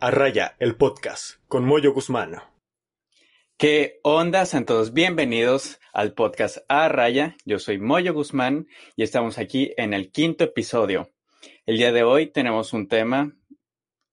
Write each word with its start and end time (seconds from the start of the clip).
A 0.00 0.12
Raya, 0.12 0.54
el 0.60 0.76
podcast, 0.76 1.40
con 1.48 1.64
Moyo 1.64 1.92
Guzmán. 1.92 2.36
¿Qué 3.56 3.98
onda, 4.04 4.46
santos? 4.46 4.92
Bienvenidos 4.92 5.80
al 5.92 6.14
podcast 6.14 6.58
A 6.68 6.88
Raya. 6.88 7.36
Yo 7.44 7.58
soy 7.58 7.78
Moyo 7.78 8.14
Guzmán 8.14 8.68
y 8.94 9.02
estamos 9.02 9.38
aquí 9.38 9.72
en 9.76 9.94
el 9.94 10.12
quinto 10.12 10.44
episodio. 10.44 11.10
El 11.66 11.78
día 11.78 11.90
de 11.90 12.04
hoy 12.04 12.28
tenemos 12.28 12.72
un 12.74 12.86
tema, 12.86 13.36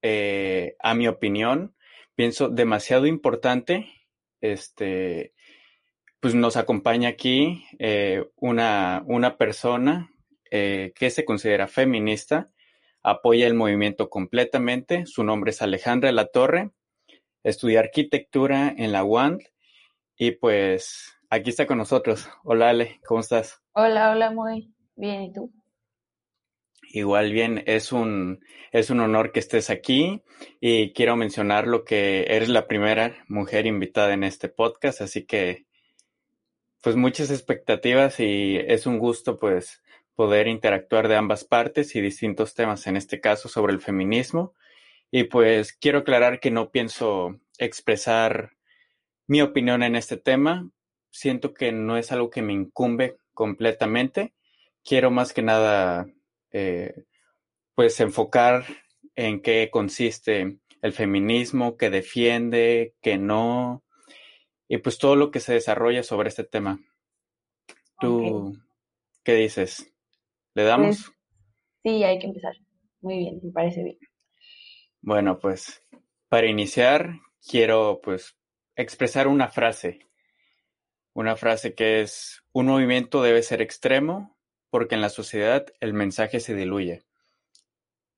eh, 0.01 0.75
a 0.79 0.95
mi 0.95 1.07
opinión, 1.07 1.75
pienso 2.15 2.49
demasiado 2.49 3.05
importante. 3.05 3.87
Este, 4.41 5.35
pues 6.19 6.33
nos 6.33 6.57
acompaña 6.57 7.09
aquí 7.09 7.63
eh, 7.77 8.25
una, 8.37 9.03
una 9.05 9.37
persona 9.37 10.09
eh, 10.49 10.93
que 10.95 11.11
se 11.11 11.25
considera 11.25 11.67
feminista 11.67 12.49
apoya 13.05 13.45
el 13.45 13.53
movimiento 13.53 14.09
completamente. 14.09 15.05
Su 15.05 15.23
nombre 15.23 15.51
es 15.51 15.61
Alejandra 15.61 16.11
La 16.11 16.25
Torre. 16.25 16.71
Estudia 17.43 17.79
arquitectura 17.79 18.73
en 18.75 18.91
la 18.91 19.03
UAND 19.03 19.41
y 20.17 20.31
pues 20.31 21.15
aquí 21.29 21.51
está 21.51 21.67
con 21.67 21.77
nosotros. 21.77 22.27
Hola 22.43 22.69
Ale, 22.69 22.99
¿cómo 23.05 23.19
estás? 23.19 23.61
Hola, 23.73 24.11
hola, 24.11 24.31
muy 24.31 24.73
bien. 24.95 25.21
¿Y 25.21 25.33
tú? 25.33 25.53
Igual 26.89 27.31
bien, 27.31 27.63
es 27.67 27.91
un, 27.91 28.39
es 28.71 28.89
un 28.89 28.99
honor 28.99 29.31
que 29.31 29.39
estés 29.39 29.69
aquí 29.69 30.23
y 30.59 30.91
quiero 30.93 31.15
mencionar 31.15 31.67
lo 31.67 31.83
que 31.83 32.25
eres 32.29 32.49
la 32.49 32.67
primera 32.67 33.23
mujer 33.27 33.67
invitada 33.67 34.13
en 34.13 34.23
este 34.23 34.49
podcast, 34.49 35.01
así 35.01 35.25
que 35.25 35.65
pues 36.81 36.95
muchas 36.95 37.29
expectativas 37.31 38.19
y 38.19 38.57
es 38.57 38.87
un 38.87 38.97
gusto 38.97 39.37
pues 39.37 39.83
poder 40.15 40.47
interactuar 40.47 41.07
de 41.07 41.15
ambas 41.15 41.43
partes 41.43 41.95
y 41.95 42.01
distintos 42.01 42.53
temas, 42.53 42.87
en 42.87 42.97
este 42.97 43.19
caso 43.19 43.49
sobre 43.49 43.73
el 43.73 43.81
feminismo. 43.81 44.53
Y 45.11 45.25
pues 45.25 45.73
quiero 45.73 45.99
aclarar 45.99 46.39
que 46.39 46.51
no 46.51 46.71
pienso 46.71 47.39
expresar 47.57 48.51
mi 49.27 49.41
opinión 49.41 49.83
en 49.83 49.95
este 49.95 50.17
tema. 50.17 50.69
Siento 51.11 51.53
que 51.53 51.71
no 51.71 51.97
es 51.97 52.11
algo 52.11 52.29
que 52.29 52.41
me 52.41 52.53
incumbe 52.53 53.17
completamente. 53.33 54.33
Quiero 54.83 55.11
más 55.11 55.33
que 55.33 55.41
nada, 55.41 56.07
eh, 56.51 57.05
pues, 57.75 57.99
enfocar 57.99 58.65
en 59.15 59.41
qué 59.41 59.69
consiste 59.71 60.59
el 60.81 60.93
feminismo, 60.93 61.77
qué 61.77 61.89
defiende, 61.89 62.93
qué 63.01 63.17
no, 63.17 63.83
y 64.67 64.77
pues 64.77 64.97
todo 64.97 65.15
lo 65.15 65.31
que 65.31 65.39
se 65.39 65.53
desarrolla 65.53 66.03
sobre 66.03 66.29
este 66.29 66.43
tema. 66.43 66.79
¿Tú 67.99 68.57
qué 69.23 69.33
dices? 69.33 69.94
¿Le 70.55 70.63
damos? 70.63 71.03
Pues, 71.03 71.17
sí, 71.83 72.03
hay 72.03 72.17
que 72.17 72.27
empezar. 72.27 72.53
Muy 73.01 73.19
bien, 73.19 73.39
me 73.43 73.51
parece 73.51 73.83
bien. 73.83 73.97
Bueno, 75.01 75.37
pues 75.37 75.83
para 76.29 76.47
iniciar 76.47 77.19
quiero 77.47 77.99
pues 78.01 78.37
expresar 78.75 79.27
una 79.27 79.49
frase. 79.49 79.99
Una 81.13 81.35
frase 81.35 81.75
que 81.75 82.01
es, 82.01 82.41
un 82.51 82.67
movimiento 82.67 83.21
debe 83.21 83.43
ser 83.43 83.61
extremo 83.61 84.35
porque 84.69 84.95
en 84.95 85.01
la 85.01 85.09
sociedad 85.09 85.65
el 85.79 85.93
mensaje 85.93 86.39
se 86.39 86.55
diluye. 86.55 87.03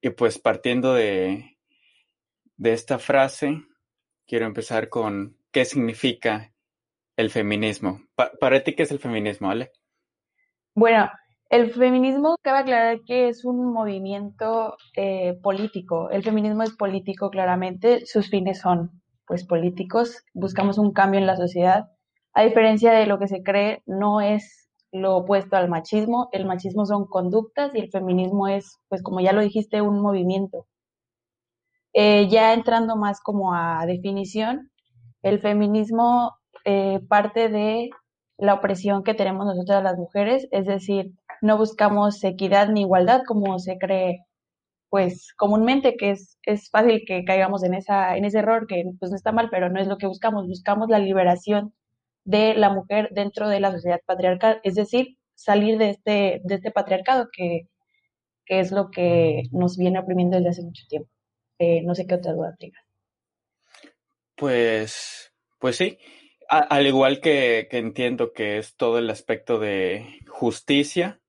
Y 0.01 0.11
pues 0.11 0.39
partiendo 0.39 0.93
de, 0.93 1.57
de 2.55 2.73
esta 2.73 2.99
frase, 2.99 3.63
quiero 4.25 4.45
empezar 4.45 4.89
con 4.89 5.37
qué 5.51 5.65
significa 5.65 6.53
el 7.15 7.31
feminismo. 7.31 8.01
para 8.15 8.63
ti, 8.63 8.75
¿qué 8.75 8.83
es 8.83 8.91
el 8.91 8.99
feminismo, 8.99 9.49
Ale? 9.49 9.71
Bueno, 10.75 11.09
el 11.49 11.71
feminismo, 11.71 12.35
cabe 12.41 12.59
aclarar 12.59 13.01
que 13.05 13.29
es 13.29 13.45
un 13.45 13.71
movimiento 13.71 14.75
eh, 14.95 15.39
político. 15.41 16.09
El 16.09 16.23
feminismo 16.23 16.63
es 16.63 16.75
político, 16.75 17.29
claramente. 17.29 18.05
Sus 18.05 18.29
fines 18.29 18.59
son, 18.59 19.01
pues, 19.25 19.45
políticos. 19.45 20.23
Buscamos 20.33 20.77
un 20.77 20.91
cambio 20.91 21.19
en 21.19 21.27
la 21.27 21.37
sociedad. 21.37 21.89
A 22.33 22.43
diferencia 22.43 22.91
de 22.91 23.07
lo 23.07 23.19
que 23.19 23.27
se 23.27 23.43
cree, 23.43 23.81
no 23.85 24.21
es 24.21 24.69
lo 24.91 25.17
opuesto 25.17 25.55
al 25.55 25.69
machismo. 25.69 26.29
El 26.31 26.45
machismo 26.45 26.85
son 26.85 27.05
conductas 27.07 27.73
y 27.75 27.79
el 27.79 27.89
feminismo 27.91 28.47
es, 28.47 28.79
pues, 28.89 29.01
como 29.01 29.21
ya 29.21 29.33
lo 29.33 29.41
dijiste, 29.41 29.81
un 29.81 30.01
movimiento. 30.01 30.67
Eh, 31.93 32.27
ya 32.29 32.53
entrando 32.53 32.95
más 32.95 33.21
como 33.21 33.53
a 33.53 33.85
definición, 33.85 34.69
el 35.23 35.39
feminismo 35.39 36.33
eh, 36.65 36.99
parte 37.07 37.49
de 37.49 37.89
la 38.37 38.55
opresión 38.55 39.03
que 39.03 39.13
tenemos 39.13 39.45
nosotras 39.45 39.83
las 39.83 39.97
mujeres, 39.97 40.47
es 40.51 40.65
decir, 40.65 41.11
no 41.41 41.57
buscamos 41.57 42.23
equidad 42.23 42.69
ni 42.69 42.81
igualdad 42.81 43.21
como 43.25 43.59
se 43.59 43.77
cree 43.77 44.27
pues 44.89 45.33
comúnmente 45.35 45.97
que 45.97 46.11
es, 46.11 46.37
es 46.43 46.69
fácil 46.69 47.03
que 47.05 47.25
caigamos 47.25 47.63
en 47.63 47.73
esa 47.73 48.15
en 48.15 48.25
ese 48.25 48.39
error 48.39 48.67
que 48.67 48.83
pues 48.99 49.11
no 49.11 49.17
está 49.17 49.31
mal 49.31 49.49
pero 49.51 49.69
no 49.69 49.79
es 49.81 49.87
lo 49.87 49.97
que 49.97 50.07
buscamos. 50.07 50.47
Buscamos 50.47 50.89
la 50.89 50.99
liberación 50.99 51.73
de 52.23 52.55
la 52.55 52.69
mujer 52.69 53.09
dentro 53.11 53.49
de 53.49 53.59
la 53.59 53.71
sociedad 53.71 53.99
patriarcal 54.05 54.59
es 54.63 54.75
decir 54.75 55.17
salir 55.35 55.77
de 55.77 55.89
este 55.91 56.41
de 56.43 56.55
este 56.55 56.71
patriarcado 56.71 57.27
que, 57.31 57.67
que 58.45 58.59
es 58.59 58.71
lo 58.71 58.89
que 58.89 59.43
nos 59.51 59.77
viene 59.77 59.99
oprimiendo 59.99 60.37
desde 60.37 60.49
hace 60.49 60.63
mucho 60.63 60.83
tiempo. 60.89 61.09
Eh, 61.59 61.81
no 61.83 61.95
sé 61.95 62.07
qué 62.07 62.15
otra 62.15 62.33
duda 62.33 62.55
tengas. 62.57 62.83
Pues 64.35 65.33
pues 65.59 65.75
sí 65.75 65.97
al 66.49 66.87
igual 66.87 67.19
que, 67.19 67.67
que 67.69 67.77
entiendo 67.77 68.31
que 68.33 68.57
es 68.57 68.75
todo 68.75 68.97
el 68.99 69.09
aspecto 69.09 69.59
de 69.59 70.21
justicia 70.27 71.19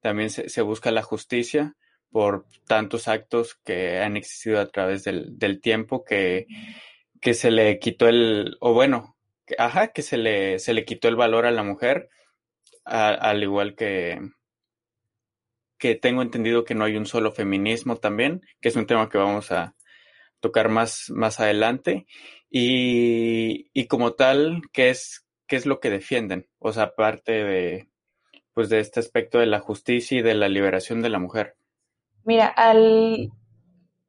también 0.00 0.30
se, 0.30 0.62
busca 0.62 0.90
la 0.90 1.02
justicia 1.02 1.76
por 2.10 2.46
tantos 2.66 3.06
actos 3.06 3.54
que 3.64 4.00
han 4.00 4.16
existido 4.16 4.60
a 4.60 4.68
través 4.68 5.04
del, 5.04 5.60
tiempo 5.60 6.04
que, 6.04 6.46
que, 7.20 7.34
se 7.34 7.50
le 7.50 7.78
quitó 7.78 8.08
el, 8.08 8.56
o 8.60 8.72
bueno, 8.72 9.16
ajá, 9.58 9.88
que 9.88 10.02
se 10.02 10.16
le, 10.16 10.58
se 10.58 10.74
le 10.74 10.84
quitó 10.84 11.08
el 11.08 11.16
valor 11.16 11.46
a 11.46 11.50
la 11.50 11.62
mujer, 11.62 12.08
al 12.84 13.42
igual 13.42 13.76
que, 13.76 14.18
que 15.78 15.94
tengo 15.94 16.22
entendido 16.22 16.64
que 16.64 16.74
no 16.74 16.84
hay 16.84 16.96
un 16.96 17.06
solo 17.06 17.30
feminismo 17.30 17.96
también, 17.96 18.40
que 18.60 18.70
es 18.70 18.76
un 18.76 18.86
tema 18.86 19.08
que 19.08 19.18
vamos 19.18 19.52
a 19.52 19.76
tocar 20.40 20.70
más, 20.70 21.10
más 21.10 21.38
adelante, 21.38 22.06
y, 22.50 23.70
y 23.72 23.86
como 23.86 24.12
tal, 24.12 24.62
¿qué 24.72 24.90
es, 24.90 25.26
qué 25.46 25.56
es 25.56 25.66
lo 25.66 25.80
que 25.80 25.90
defienden? 25.90 26.48
O 26.58 26.72
sea, 26.72 26.84
aparte 26.84 27.44
de, 27.44 27.88
pues 28.52 28.68
de 28.68 28.80
este 28.80 29.00
aspecto 29.00 29.38
de 29.38 29.46
la 29.46 29.60
justicia 29.60 30.18
y 30.18 30.22
de 30.22 30.34
la 30.34 30.48
liberación 30.48 31.00
de 31.02 31.10
la 31.10 31.18
mujer? 31.18 31.56
Mira, 32.24 32.48
al, 32.48 33.30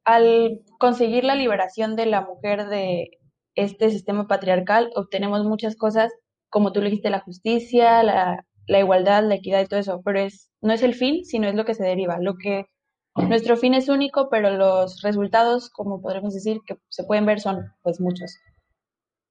al 0.04 0.60
conseguir 0.78 1.24
la 1.24 1.34
liberación 1.34 1.96
de 1.96 2.06
la 2.06 2.22
mujer 2.22 2.66
de 2.66 3.18
este 3.54 3.90
sistema 3.90 4.26
patriarcal, 4.26 4.90
obtenemos 4.94 5.44
muchas 5.44 5.76
cosas, 5.76 6.12
como 6.50 6.72
tú 6.72 6.80
le 6.80 6.90
dijiste, 6.90 7.10
la 7.10 7.20
justicia, 7.20 8.02
la, 8.02 8.44
la 8.66 8.78
igualdad, 8.78 9.24
la 9.24 9.36
equidad 9.36 9.62
y 9.62 9.66
todo 9.66 9.80
eso, 9.80 10.02
pero 10.04 10.20
es, 10.20 10.50
no 10.60 10.72
es 10.72 10.82
el 10.82 10.94
fin, 10.94 11.24
sino 11.24 11.48
es 11.48 11.54
lo 11.54 11.64
que 11.64 11.74
se 11.74 11.84
deriva. 11.84 12.18
Lo 12.20 12.34
que 12.36 12.66
nuestro 13.14 13.56
fin 13.56 13.74
es 13.74 13.88
único, 13.88 14.28
pero 14.30 14.50
los 14.50 15.02
resultados, 15.02 15.70
como 15.70 16.00
podremos 16.00 16.34
decir, 16.34 16.60
que 16.66 16.78
se 16.88 17.04
pueden 17.04 17.26
ver 17.26 17.40
son 17.40 17.72
pues 17.82 18.00
muchos. 18.00 18.38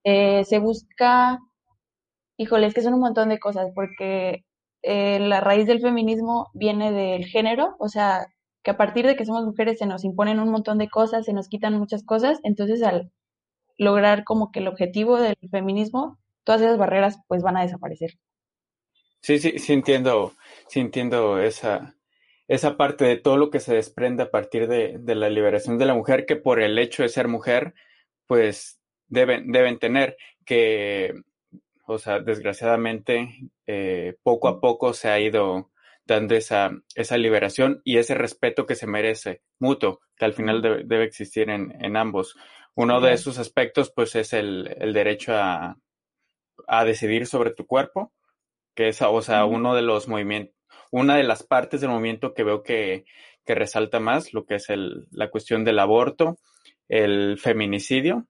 Eh, 0.03 0.43
se 0.45 0.59
busca, 0.59 1.39
híjole, 2.37 2.67
es 2.67 2.73
que 2.73 2.81
son 2.81 2.93
un 2.93 2.99
montón 2.99 3.29
de 3.29 3.39
cosas, 3.39 3.71
porque 3.73 4.45
eh, 4.83 5.19
la 5.19 5.41
raíz 5.41 5.67
del 5.67 5.81
feminismo 5.81 6.49
viene 6.53 6.91
del 6.91 7.25
género, 7.25 7.75
o 7.79 7.87
sea, 7.87 8.27
que 8.63 8.71
a 8.71 8.77
partir 8.77 9.07
de 9.07 9.15
que 9.15 9.25
somos 9.25 9.45
mujeres 9.45 9.79
se 9.79 9.85
nos 9.85 10.03
imponen 10.03 10.39
un 10.39 10.51
montón 10.51 10.77
de 10.77 10.89
cosas, 10.89 11.25
se 11.25 11.33
nos 11.33 11.47
quitan 11.47 11.77
muchas 11.77 12.03
cosas, 12.03 12.39
entonces 12.43 12.83
al 12.83 13.11
lograr 13.77 14.23
como 14.23 14.51
que 14.51 14.59
el 14.59 14.67
objetivo 14.67 15.19
del 15.19 15.35
feminismo, 15.49 16.19
todas 16.43 16.61
esas 16.61 16.77
barreras 16.77 17.19
pues 17.27 17.41
van 17.41 17.57
a 17.57 17.63
desaparecer. 17.63 18.11
Sí, 19.21 19.39
sí, 19.39 19.59
sí 19.59 19.73
entiendo, 19.73 20.33
sí 20.67 20.79
entiendo 20.79 21.39
esa, 21.39 21.95
esa 22.51 22.75
parte 22.75 23.05
de 23.05 23.15
todo 23.15 23.37
lo 23.37 23.49
que 23.49 23.61
se 23.61 23.73
desprende 23.73 24.23
a 24.23 24.31
partir 24.31 24.67
de, 24.67 24.97
de 24.99 25.15
la 25.15 25.29
liberación 25.29 25.77
de 25.77 25.85
la 25.85 25.93
mujer, 25.93 26.25
que 26.25 26.35
por 26.35 26.61
el 26.61 26.77
hecho 26.77 27.01
de 27.01 27.09
ser 27.09 27.29
mujer, 27.29 27.73
pues 28.27 28.81
deben, 29.07 29.51
deben 29.53 29.79
tener, 29.79 30.17
que 30.45 31.13
o 31.85 31.97
sea, 31.97 32.19
desgraciadamente, 32.19 33.51
eh, 33.67 34.17
poco 34.21 34.49
a 34.49 34.59
poco 34.59 34.93
se 34.93 35.09
ha 35.09 35.19
ido 35.19 35.71
dando 36.05 36.35
esa, 36.35 36.71
esa 36.95 37.17
liberación 37.17 37.81
y 37.85 37.99
ese 37.99 38.15
respeto 38.15 38.65
que 38.65 38.75
se 38.75 38.85
merece, 38.85 39.41
mutuo, 39.57 40.01
que 40.17 40.25
al 40.25 40.33
final 40.33 40.61
debe, 40.61 41.05
existir 41.05 41.49
en, 41.49 41.95
ambos. 41.95 42.35
Uno 42.75 42.99
de 42.99 43.13
esos 43.13 43.37
aspectos, 43.37 43.93
pues, 43.95 44.15
es 44.15 44.33
el, 44.33 44.75
derecho 44.93 45.33
a, 45.35 45.77
decidir 46.85 47.27
sobre 47.27 47.51
tu 47.53 47.65
cuerpo, 47.65 48.11
que 48.75 48.89
es, 48.89 49.01
o 49.01 49.21
sea, 49.21 49.45
uno 49.45 49.73
de 49.73 49.83
los 49.83 50.09
movimientos, 50.09 50.55
una 50.91 51.15
de 51.15 51.23
las 51.23 51.43
partes 51.43 51.81
del 51.81 51.89
movimiento 51.89 52.33
que 52.33 52.43
veo 52.43 52.63
que, 52.63 53.05
que 53.45 53.55
resalta 53.55 53.99
más, 53.99 54.33
lo 54.33 54.45
que 54.45 54.55
es 54.55 54.69
el, 54.69 55.07
la 55.11 55.29
cuestión 55.29 55.63
del 55.63 55.79
aborto, 55.79 56.37
el 56.87 57.39
feminicidio, 57.39 58.27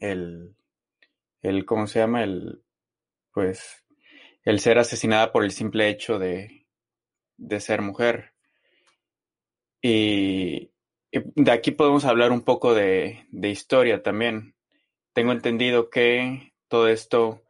el, 0.00 0.54
el, 1.42 1.64
¿cómo 1.64 1.86
se 1.86 2.00
llama? 2.00 2.22
El, 2.22 2.62
pues, 3.32 3.84
el 4.44 4.60
ser 4.60 4.78
asesinada 4.78 5.32
por 5.32 5.44
el 5.44 5.52
simple 5.52 5.88
hecho 5.88 6.18
de, 6.18 6.66
de 7.36 7.60
ser 7.60 7.82
mujer. 7.82 8.32
Y, 9.80 10.70
de 11.12 11.50
aquí 11.50 11.72
podemos 11.72 12.04
hablar 12.04 12.32
un 12.32 12.42
poco 12.42 12.74
de, 12.74 13.26
historia 13.42 14.02
también. 14.02 14.54
Tengo 15.12 15.32
entendido 15.32 15.90
que 15.90 16.52
todo 16.68 16.88
esto, 16.88 17.41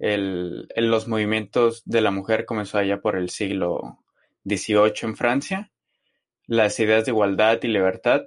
el, 0.00 0.66
los 0.76 1.06
movimientos 1.08 1.82
de 1.84 2.00
la 2.00 2.10
mujer 2.10 2.46
comenzó 2.46 2.78
allá 2.78 3.00
por 3.00 3.16
el 3.16 3.28
siglo 3.28 3.98
XVIII 4.44 4.94
en 5.02 5.16
Francia, 5.16 5.72
las 6.46 6.80
ideas 6.80 7.04
de 7.04 7.12
igualdad 7.12 7.60
y 7.62 7.68
libertad. 7.68 8.24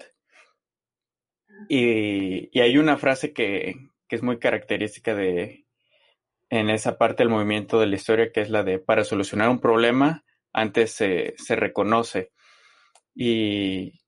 Y, 1.68 2.58
hay 2.60 2.78
una 2.78 2.98
frase 2.98 3.34
que, 3.34 3.76
que, 4.08 4.16
es 4.16 4.24
muy 4.24 4.38
característica 4.38 5.16
de 5.16 5.66
en 6.50 6.70
esa 6.70 6.98
parte 7.00 7.24
del 7.24 7.30
movimiento 7.30 7.80
de 7.80 7.88
la 7.88 7.96
historia, 7.96 8.32
que 8.32 8.42
es 8.42 8.50
la 8.52 8.64
de 8.64 8.78
para 8.78 9.04
solucionar 9.04 9.50
un 9.50 9.60
problema, 9.60 10.24
antes 10.54 10.92
se, 10.92 11.34
se 11.38 11.56
reconoce. 11.56 12.32
Y, 13.16 14.00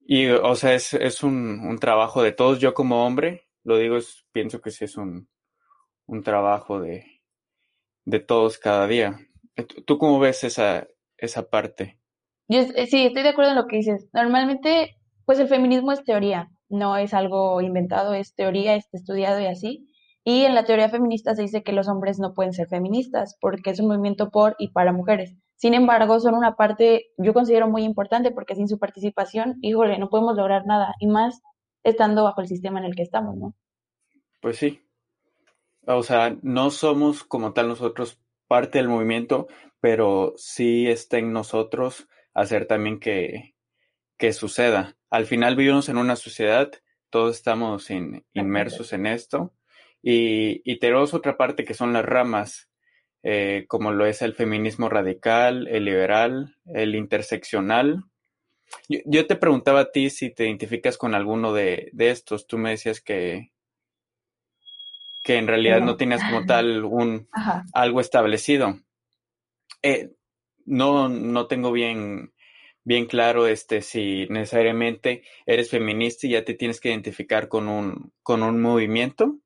y, 0.00 0.26
o 0.28 0.56
sea, 0.56 0.74
es, 0.74 0.94
es 0.94 1.22
un, 1.22 1.60
un, 1.60 1.78
trabajo 1.78 2.22
de 2.22 2.32
todos. 2.32 2.58
Yo 2.58 2.74
como 2.74 3.06
hombre, 3.06 3.46
lo 3.62 3.78
digo, 3.78 3.96
es, 3.96 4.26
pienso 4.32 4.60
que 4.60 4.72
sí 4.72 4.84
es 4.84 4.96
un, 4.96 5.28
un 6.10 6.24
trabajo 6.24 6.80
de, 6.80 7.04
de 8.04 8.18
todos 8.18 8.58
cada 8.58 8.86
día. 8.88 9.20
¿Tú 9.86 9.96
cómo 9.96 10.18
ves 10.18 10.42
esa, 10.42 10.88
esa 11.16 11.48
parte? 11.48 12.00
Yo, 12.48 12.58
eh, 12.60 12.86
sí, 12.86 13.06
estoy 13.06 13.22
de 13.22 13.28
acuerdo 13.28 13.52
en 13.52 13.56
lo 13.56 13.66
que 13.68 13.76
dices. 13.76 14.08
Normalmente, 14.12 14.96
pues 15.24 15.38
el 15.38 15.46
feminismo 15.46 15.92
es 15.92 16.02
teoría, 16.02 16.50
no 16.68 16.96
es 16.96 17.14
algo 17.14 17.60
inventado, 17.60 18.14
es 18.14 18.34
teoría, 18.34 18.74
es 18.74 18.92
estudiado 18.92 19.40
y 19.40 19.46
así. 19.46 19.86
Y 20.24 20.42
en 20.42 20.56
la 20.56 20.64
teoría 20.64 20.88
feminista 20.88 21.36
se 21.36 21.42
dice 21.42 21.62
que 21.62 21.72
los 21.72 21.86
hombres 21.88 22.18
no 22.18 22.34
pueden 22.34 22.52
ser 22.52 22.66
feministas 22.66 23.36
porque 23.40 23.70
es 23.70 23.78
un 23.78 23.86
movimiento 23.86 24.30
por 24.30 24.56
y 24.58 24.72
para 24.72 24.92
mujeres. 24.92 25.36
Sin 25.54 25.74
embargo, 25.74 26.18
son 26.18 26.34
una 26.34 26.56
parte, 26.56 27.06
yo 27.18 27.32
considero 27.32 27.68
muy 27.68 27.84
importante 27.84 28.32
porque 28.32 28.56
sin 28.56 28.66
su 28.66 28.80
participación, 28.80 29.58
híjole, 29.62 29.98
no 29.98 30.08
podemos 30.08 30.36
lograr 30.36 30.66
nada, 30.66 30.94
y 30.98 31.06
más 31.06 31.40
estando 31.84 32.24
bajo 32.24 32.40
el 32.40 32.48
sistema 32.48 32.80
en 32.80 32.86
el 32.86 32.96
que 32.96 33.02
estamos, 33.02 33.36
¿no? 33.36 33.54
Pues 34.40 34.56
sí. 34.56 34.80
O 35.86 36.02
sea, 36.02 36.36
no 36.42 36.70
somos 36.70 37.24
como 37.24 37.52
tal 37.52 37.68
nosotros 37.68 38.20
parte 38.46 38.78
del 38.78 38.88
movimiento, 38.88 39.48
pero 39.80 40.34
sí 40.36 40.86
está 40.88 41.18
en 41.18 41.32
nosotros 41.32 42.08
hacer 42.34 42.66
también 42.66 43.00
que, 43.00 43.54
que 44.18 44.32
suceda. 44.32 44.96
Al 45.10 45.26
final 45.26 45.56
vivimos 45.56 45.88
en 45.88 45.96
una 45.96 46.16
sociedad, 46.16 46.70
todos 47.10 47.36
estamos 47.36 47.88
inmersos 48.34 48.92
en 48.92 49.06
esto, 49.06 49.54
y, 50.02 50.62
y 50.70 50.78
tenemos 50.78 51.14
otra 51.14 51.36
parte 51.36 51.64
que 51.64 51.74
son 51.74 51.92
las 51.92 52.04
ramas 52.04 52.70
eh, 53.22 53.66
como 53.68 53.92
lo 53.92 54.06
es 54.06 54.22
el 54.22 54.34
feminismo 54.34 54.88
radical, 54.88 55.68
el 55.68 55.84
liberal, 55.84 56.56
el 56.66 56.94
interseccional. 56.94 58.04
Yo, 58.88 59.26
te 59.26 59.36
preguntaba 59.36 59.80
a 59.80 59.92
ti 59.92 60.10
si 60.10 60.30
te 60.30 60.44
identificas 60.44 60.96
con 60.96 61.14
alguno 61.14 61.52
de, 61.52 61.90
estos. 61.98 62.46
Tú 62.46 62.56
me 62.56 62.70
decías 62.70 63.00
que, 63.00 63.52
que 65.22 65.36
en 65.36 65.46
realidad 65.46 65.80
no, 65.80 65.96
tienes 65.96 66.22
como 66.24 66.46
tal 66.46 66.84
un 66.84 67.28
algo 67.74 68.00
establecido. 68.00 68.78
Eh, 69.82 70.10
no, 70.64 71.08
no 71.08 71.46
tengo 71.46 71.72
bien, 71.72 72.32
bien 72.84 73.06
claro 73.06 73.46
este 73.46 73.82
si 73.82 74.26
necesariamente 74.28 75.22
eres 75.46 75.70
feminista 75.70 76.26
y 76.26 76.30
ya 76.30 76.44
te 76.44 76.54
tienes 76.54 76.80
que 76.80 76.90
identificar 76.90 77.48
con 77.48 77.68
un, 77.68 78.12
con 78.22 78.42
un 78.42 78.60
movimiento. 78.60 79.38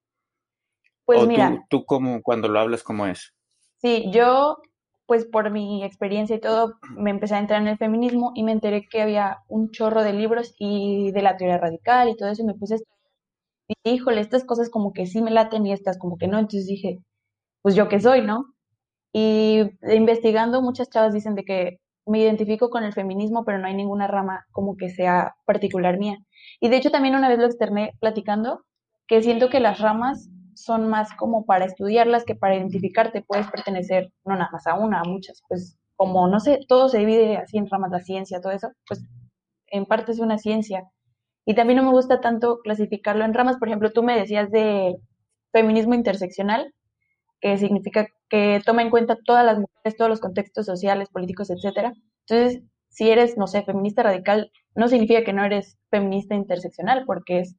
Pues 1.05 1.23
o 1.23 1.27
mira, 1.27 1.51
tú, 1.51 1.81
tú 1.81 1.85
como 1.85 2.23
cuando 2.23 2.49
lo 2.49 2.61
hablas, 2.61 2.83
¿cómo 2.83 3.07
es? 3.07 3.35
Sí, 3.77 4.11
yo, 4.11 4.59
pues 5.07 5.27
por 5.27 5.51
mi 5.51 5.85
experiencia 5.85 6.37
y 6.37 6.41
todo, 6.41 6.79
me 6.97 7.11
empecé 7.11 7.35
a 7.35 7.41
entrar 7.41 7.61
en 7.61 7.69
el 7.69 7.77
feminismo 7.77 8.33
y 8.35 8.43
me 8.43 8.53
enteré 8.53 8.87
que 8.89 9.03
había 9.03 9.41
un 9.49 9.71
chorro 9.71 10.03
de 10.03 10.15
libros 10.15 10.55
y 10.59 11.13
de 11.13 11.23
la 11.23 11.37
teoría 11.37 11.59
radical 11.59 12.09
y 12.09 12.17
todo 12.17 12.31
eso 12.31 12.43
y 12.43 12.47
me 12.47 12.55
puse 12.55 12.77
a 12.77 12.79
y 13.69 13.75
híjole, 13.85 14.21
estas 14.21 14.45
cosas 14.45 14.71
como 14.71 14.93
que 14.93 15.07
sí 15.07 15.23
me 15.23 15.31
laten 15.31 15.67
y 15.67 15.73
estas 15.73 15.99
como 15.99 16.17
que 16.19 16.29
no, 16.29 16.39
entonces 16.39 16.67
dije, 16.67 17.01
pues 17.63 17.75
yo 17.75 17.89
qué 17.89 18.01
soy, 18.01 18.23
¿no? 18.23 18.47
Y 19.13 19.63
investigando, 19.83 20.63
muchas 20.63 20.91
chavas 20.91 21.15
dicen 21.15 21.35
de 21.35 21.45
que 21.45 21.79
me 22.07 22.21
identifico 22.21 22.71
con 22.71 22.85
el 22.85 22.93
feminismo, 22.93 23.45
pero 23.45 23.59
no 23.59 23.67
hay 23.67 23.75
ninguna 23.75 24.07
rama 24.07 24.45
como 24.53 24.77
que 24.77 24.91
sea 24.91 25.37
particular 25.47 25.99
mía. 25.99 26.19
Y 26.61 26.69
de 26.69 26.77
hecho 26.77 26.91
también 26.91 27.15
una 27.15 27.29
vez 27.29 27.39
lo 27.39 27.47
externé 27.47 27.93
platicando, 28.01 28.65
que 29.07 29.23
siento 29.23 29.49
que 29.51 29.61
las 29.61 29.81
ramas 29.81 30.29
son 30.55 30.89
más 30.89 31.13
como 31.15 31.45
para 31.45 31.65
estudiarlas 31.65 32.25
que 32.25 32.35
para 32.35 32.57
identificarte. 32.57 33.23
Puedes 33.23 33.51
pertenecer 33.51 34.13
no 34.25 34.35
nada 34.35 34.51
más 34.53 34.67
a 34.67 34.75
una, 34.75 35.01
a 35.01 35.05
muchas. 35.05 35.43
Pues 35.49 35.79
como, 35.97 36.29
no 36.29 36.41
sé, 36.41 36.61
todo 36.69 36.89
se 36.89 36.99
divide 36.99 37.37
así 37.37 37.59
en 37.59 37.69
ramas, 37.69 37.91
la 37.91 38.01
ciencia, 38.01 38.41
todo 38.41 38.53
eso, 38.53 38.71
pues 38.89 39.05
en 39.69 39.87
parte 39.87 40.13
es 40.13 40.19
una 40.21 40.39
ciencia. 40.39 40.85
Y 41.45 41.55
también 41.55 41.79
no 41.79 41.85
me 41.85 41.91
gusta 41.91 42.21
tanto 42.21 42.61
clasificarlo 42.61 43.25
en 43.25 43.35
ramas. 43.35 43.59
Por 43.59 43.69
ejemplo, 43.69 43.93
tú 43.93 44.03
me 44.03 44.19
decías 44.19 44.51
de 44.51 44.97
feminismo 45.53 45.95
interseccional, 45.95 46.73
que 47.41 47.59
significa 47.59 48.09
que 48.29 48.63
toma 48.65 48.83
en 48.83 48.91
cuenta 48.91 49.19
todas 49.25 49.45
las 49.45 49.59
mujeres, 49.59 49.97
todos 49.97 50.09
los 50.09 50.21
contextos 50.21 50.67
sociales, 50.67 51.11
políticos, 51.11 51.51
etcétera. 51.51 51.93
Entonces, 52.27 52.63
si 52.89 53.11
eres, 53.11 53.37
no 53.37 53.47
sé, 53.47 53.63
feminista 53.63 54.03
radical, 54.03 54.51
no 54.75 54.89
significa 54.89 55.25
que 55.25 55.33
no 55.33 55.45
eres 55.45 55.79
feminista 55.91 56.35
interseccional, 56.35 57.05
porque 57.05 57.41
es, 57.41 57.57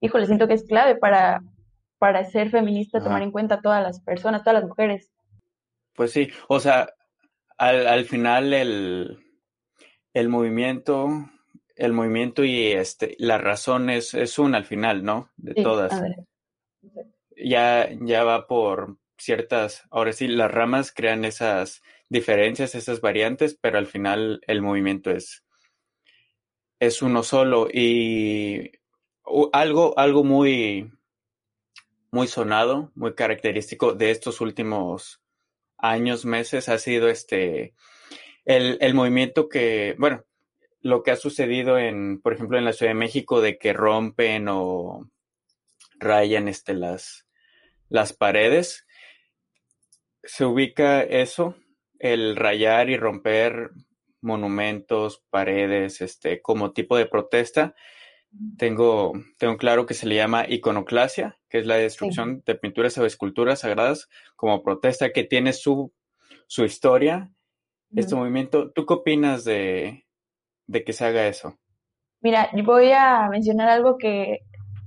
híjole, 0.00 0.26
siento 0.26 0.46
que 0.46 0.54
es 0.54 0.64
clave 0.64 0.96
para 0.96 1.40
para 1.98 2.24
ser 2.24 2.50
feminista, 2.50 3.02
tomar 3.02 3.22
en 3.22 3.30
cuenta 3.30 3.60
todas 3.60 3.82
las 3.82 4.00
personas, 4.00 4.42
todas 4.42 4.60
las 4.60 4.68
mujeres. 4.68 5.10
Pues 5.94 6.12
sí, 6.12 6.28
o 6.48 6.60
sea, 6.60 6.88
al, 7.56 7.86
al 7.86 8.04
final 8.04 8.52
el, 8.52 9.18
el 10.12 10.28
movimiento, 10.28 11.08
el 11.76 11.92
movimiento 11.92 12.44
y 12.44 12.72
este, 12.72 13.16
la 13.18 13.38
razón 13.38 13.90
es, 13.90 14.14
es 14.14 14.38
una 14.38 14.58
al 14.58 14.64
final, 14.64 15.04
¿no? 15.04 15.30
De 15.36 15.54
todas. 15.54 15.92
Ya, 17.36 17.88
ya 18.00 18.24
va 18.24 18.46
por 18.46 18.96
ciertas, 19.18 19.84
ahora 19.90 20.12
sí, 20.12 20.28
las 20.28 20.50
ramas 20.50 20.92
crean 20.92 21.24
esas 21.24 21.82
diferencias, 22.08 22.74
esas 22.74 23.00
variantes, 23.00 23.58
pero 23.60 23.78
al 23.78 23.86
final 23.86 24.40
el 24.46 24.62
movimiento 24.62 25.10
es, 25.10 25.44
es 26.80 27.02
uno 27.02 27.22
solo. 27.22 27.68
Y 27.72 28.72
algo, 29.52 29.98
algo 29.98 30.24
muy, 30.24 30.90
muy 32.10 32.26
sonado, 32.26 32.90
muy 32.94 33.14
característico 33.14 33.92
de 33.92 34.10
estos 34.10 34.40
últimos 34.40 35.20
años, 35.78 36.24
meses, 36.24 36.68
ha 36.68 36.78
sido 36.78 37.08
este 37.08 37.74
el, 38.46 38.94
movimiento 38.94 39.48
que, 39.48 39.96
bueno, 39.98 40.24
lo 40.86 41.02
que 41.02 41.10
ha 41.10 41.16
sucedido 41.16 41.78
en, 41.78 42.20
por 42.20 42.32
ejemplo, 42.32 42.58
en 42.58 42.64
la 42.64 42.72
Ciudad 42.72 42.90
de 42.90 42.98
México, 42.98 43.40
de 43.40 43.58
que 43.58 43.72
rompen 43.72 44.46
o 44.48 45.10
rayan 45.98 46.48
este, 46.48 46.74
las, 46.74 47.26
las 47.88 48.12
paredes. 48.12 48.86
Se 50.22 50.44
ubica 50.44 51.02
eso, 51.02 51.56
el 51.98 52.36
rayar 52.36 52.90
y 52.90 52.96
romper 52.96 53.70
monumentos, 54.20 55.22
paredes, 55.30 56.00
este, 56.00 56.40
como 56.42 56.72
tipo 56.72 56.96
de 56.96 57.06
protesta 57.06 57.74
tengo, 58.56 59.12
tengo 59.38 59.56
claro 59.56 59.86
que 59.86 59.94
se 59.94 60.06
le 60.06 60.16
llama 60.16 60.46
iconoclasia, 60.48 61.38
que 61.48 61.58
es 61.58 61.66
la 61.66 61.76
destrucción 61.76 62.42
de 62.44 62.54
pinturas 62.54 62.96
o 62.98 63.06
esculturas 63.06 63.60
sagradas 63.60 64.08
como 64.34 64.62
protesta 64.62 65.12
que 65.12 65.24
tiene 65.24 65.52
su, 65.52 65.92
su 66.46 66.64
historia, 66.64 67.32
este 67.94 68.14
movimiento. 68.14 68.70
¿Tú 68.72 68.84
qué 68.86 68.94
opinas 68.94 69.44
de, 69.44 70.05
de, 70.66 70.84
que 70.84 70.92
se 70.92 71.04
haga 71.04 71.26
eso? 71.26 71.54
Mira, 72.20 72.50
voy 72.64 72.92
a 72.92 73.28
mencionar 73.30 73.68
algo 73.68 73.98
que, 73.98 74.40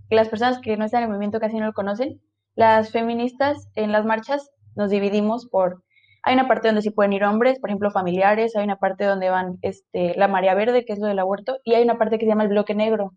las 0.09 0.29
personas 0.29 0.59
que 0.59 0.75
no 0.77 0.85
están 0.85 0.99
en 0.99 1.03
el 1.05 1.09
movimiento 1.09 1.39
casi 1.39 1.57
no 1.57 1.67
lo 1.67 1.73
conocen. 1.73 2.19
Las 2.55 2.91
feministas 2.91 3.69
en 3.75 3.91
las 3.91 4.05
marchas 4.05 4.49
nos 4.75 4.89
dividimos 4.89 5.47
por 5.47 5.83
hay 6.23 6.33
una 6.33 6.49
parte 6.49 6.67
donde 6.67 6.81
sí 6.81 6.89
pueden 6.89 7.13
ir 7.13 7.23
hombres, 7.23 7.59
por 7.59 7.69
ejemplo, 7.69 7.91
familiares, 7.91 8.53
hay 8.55 8.65
una 8.65 8.75
parte 8.75 9.05
donde 9.05 9.29
van 9.29 9.57
este, 9.61 10.15
la 10.17 10.27
María 10.27 10.53
Verde, 10.53 10.83
que 10.83 10.91
es 10.91 10.99
lo 10.99 11.07
del 11.07 11.19
aborto, 11.19 11.59
y 11.63 11.75
hay 11.75 11.83
una 11.83 11.97
parte 11.97 12.19
que 12.19 12.25
se 12.25 12.29
llama 12.29 12.43
el 12.43 12.49
bloque 12.49 12.75
negro, 12.75 13.13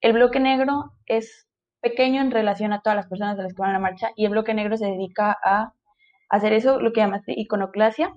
el 0.00 0.12
bloque 0.12 0.40
negro 0.40 0.92
es 1.06 1.48
pequeño 1.80 2.20
en 2.20 2.30
relación 2.30 2.72
a 2.72 2.80
todas 2.80 2.96
las 2.96 3.08
personas 3.08 3.36
de 3.36 3.44
las 3.44 3.54
que 3.54 3.62
van 3.62 3.70
a 3.70 3.74
la 3.74 3.78
marcha 3.78 4.10
y 4.16 4.24
el 4.24 4.30
bloque 4.30 4.54
negro 4.54 4.76
se 4.76 4.86
dedica 4.86 5.36
a 5.42 5.72
hacer 6.28 6.52
eso, 6.52 6.80
lo 6.80 6.92
que 6.92 7.00
llamaste 7.00 7.32
iconoclasia, 7.36 8.14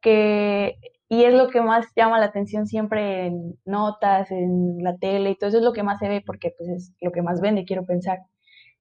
que, 0.00 0.76
y 1.08 1.24
es 1.24 1.34
lo 1.34 1.48
que 1.48 1.60
más 1.60 1.86
llama 1.94 2.18
la 2.18 2.26
atención 2.26 2.66
siempre 2.66 3.26
en 3.26 3.58
notas, 3.64 4.30
en 4.30 4.78
la 4.82 4.96
tele 4.96 5.30
y 5.30 5.36
todo 5.36 5.48
eso 5.48 5.58
es 5.58 5.64
lo 5.64 5.72
que 5.72 5.82
más 5.84 5.98
se 6.00 6.08
ve 6.08 6.22
porque 6.24 6.52
pues 6.56 6.68
es 6.68 6.94
lo 7.00 7.12
que 7.12 7.22
más 7.22 7.40
vende, 7.40 7.64
quiero 7.64 7.86
pensar. 7.86 8.18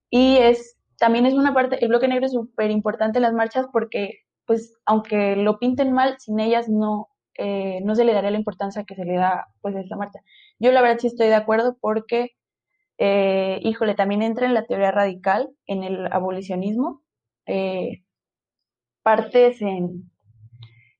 Y 0.10 0.38
es, 0.38 0.77
también 0.98 1.25
es 1.25 1.34
una 1.34 1.53
parte, 1.53 1.84
el 1.84 1.89
bloque 1.89 2.08
negro 2.08 2.25
es 2.25 2.34
súper 2.34 2.72
importante 2.72 3.20
en 3.20 3.24
las 3.24 3.34
marchas 3.34 3.67
porque 3.72 4.20
pues 4.46 4.75
aunque 4.86 5.36
lo 5.36 5.60
pinten 5.60 5.91
mal, 5.94 6.17
sin 6.20 6.39
ellas 6.39 6.70
no, 6.70 7.10
eh, 7.38 7.82
no 7.84 7.96
se 7.96 8.05
le 8.05 8.13
daría 8.13 8.32
la 8.32 8.38
importancia 8.38 8.86
que 8.86 8.96
se 8.96 9.05
le 9.05 9.15
da 9.15 9.48
pues 9.62 9.75
a 9.75 9.82
esta 9.82 9.98
marcha. 9.98 10.20
Yo 10.60 10.72
la 10.72 10.82
verdad 10.82 11.00
sí 11.00 11.08
estoy 11.08 11.27
de 11.27 11.36
acuerdo 11.36 11.77
porque, 11.82 12.32
eh, 12.98 13.60
híjole, 13.63 13.96
también 13.96 14.22
entra 14.22 14.48
en 14.48 14.53
la 14.53 14.65
teoría 14.65 14.91
radical, 14.91 15.50
en 15.67 15.84
el 15.84 16.08
abolicionismo, 16.12 17.03
eh, 17.48 18.03
partes 19.03 19.62
en, 19.62 20.12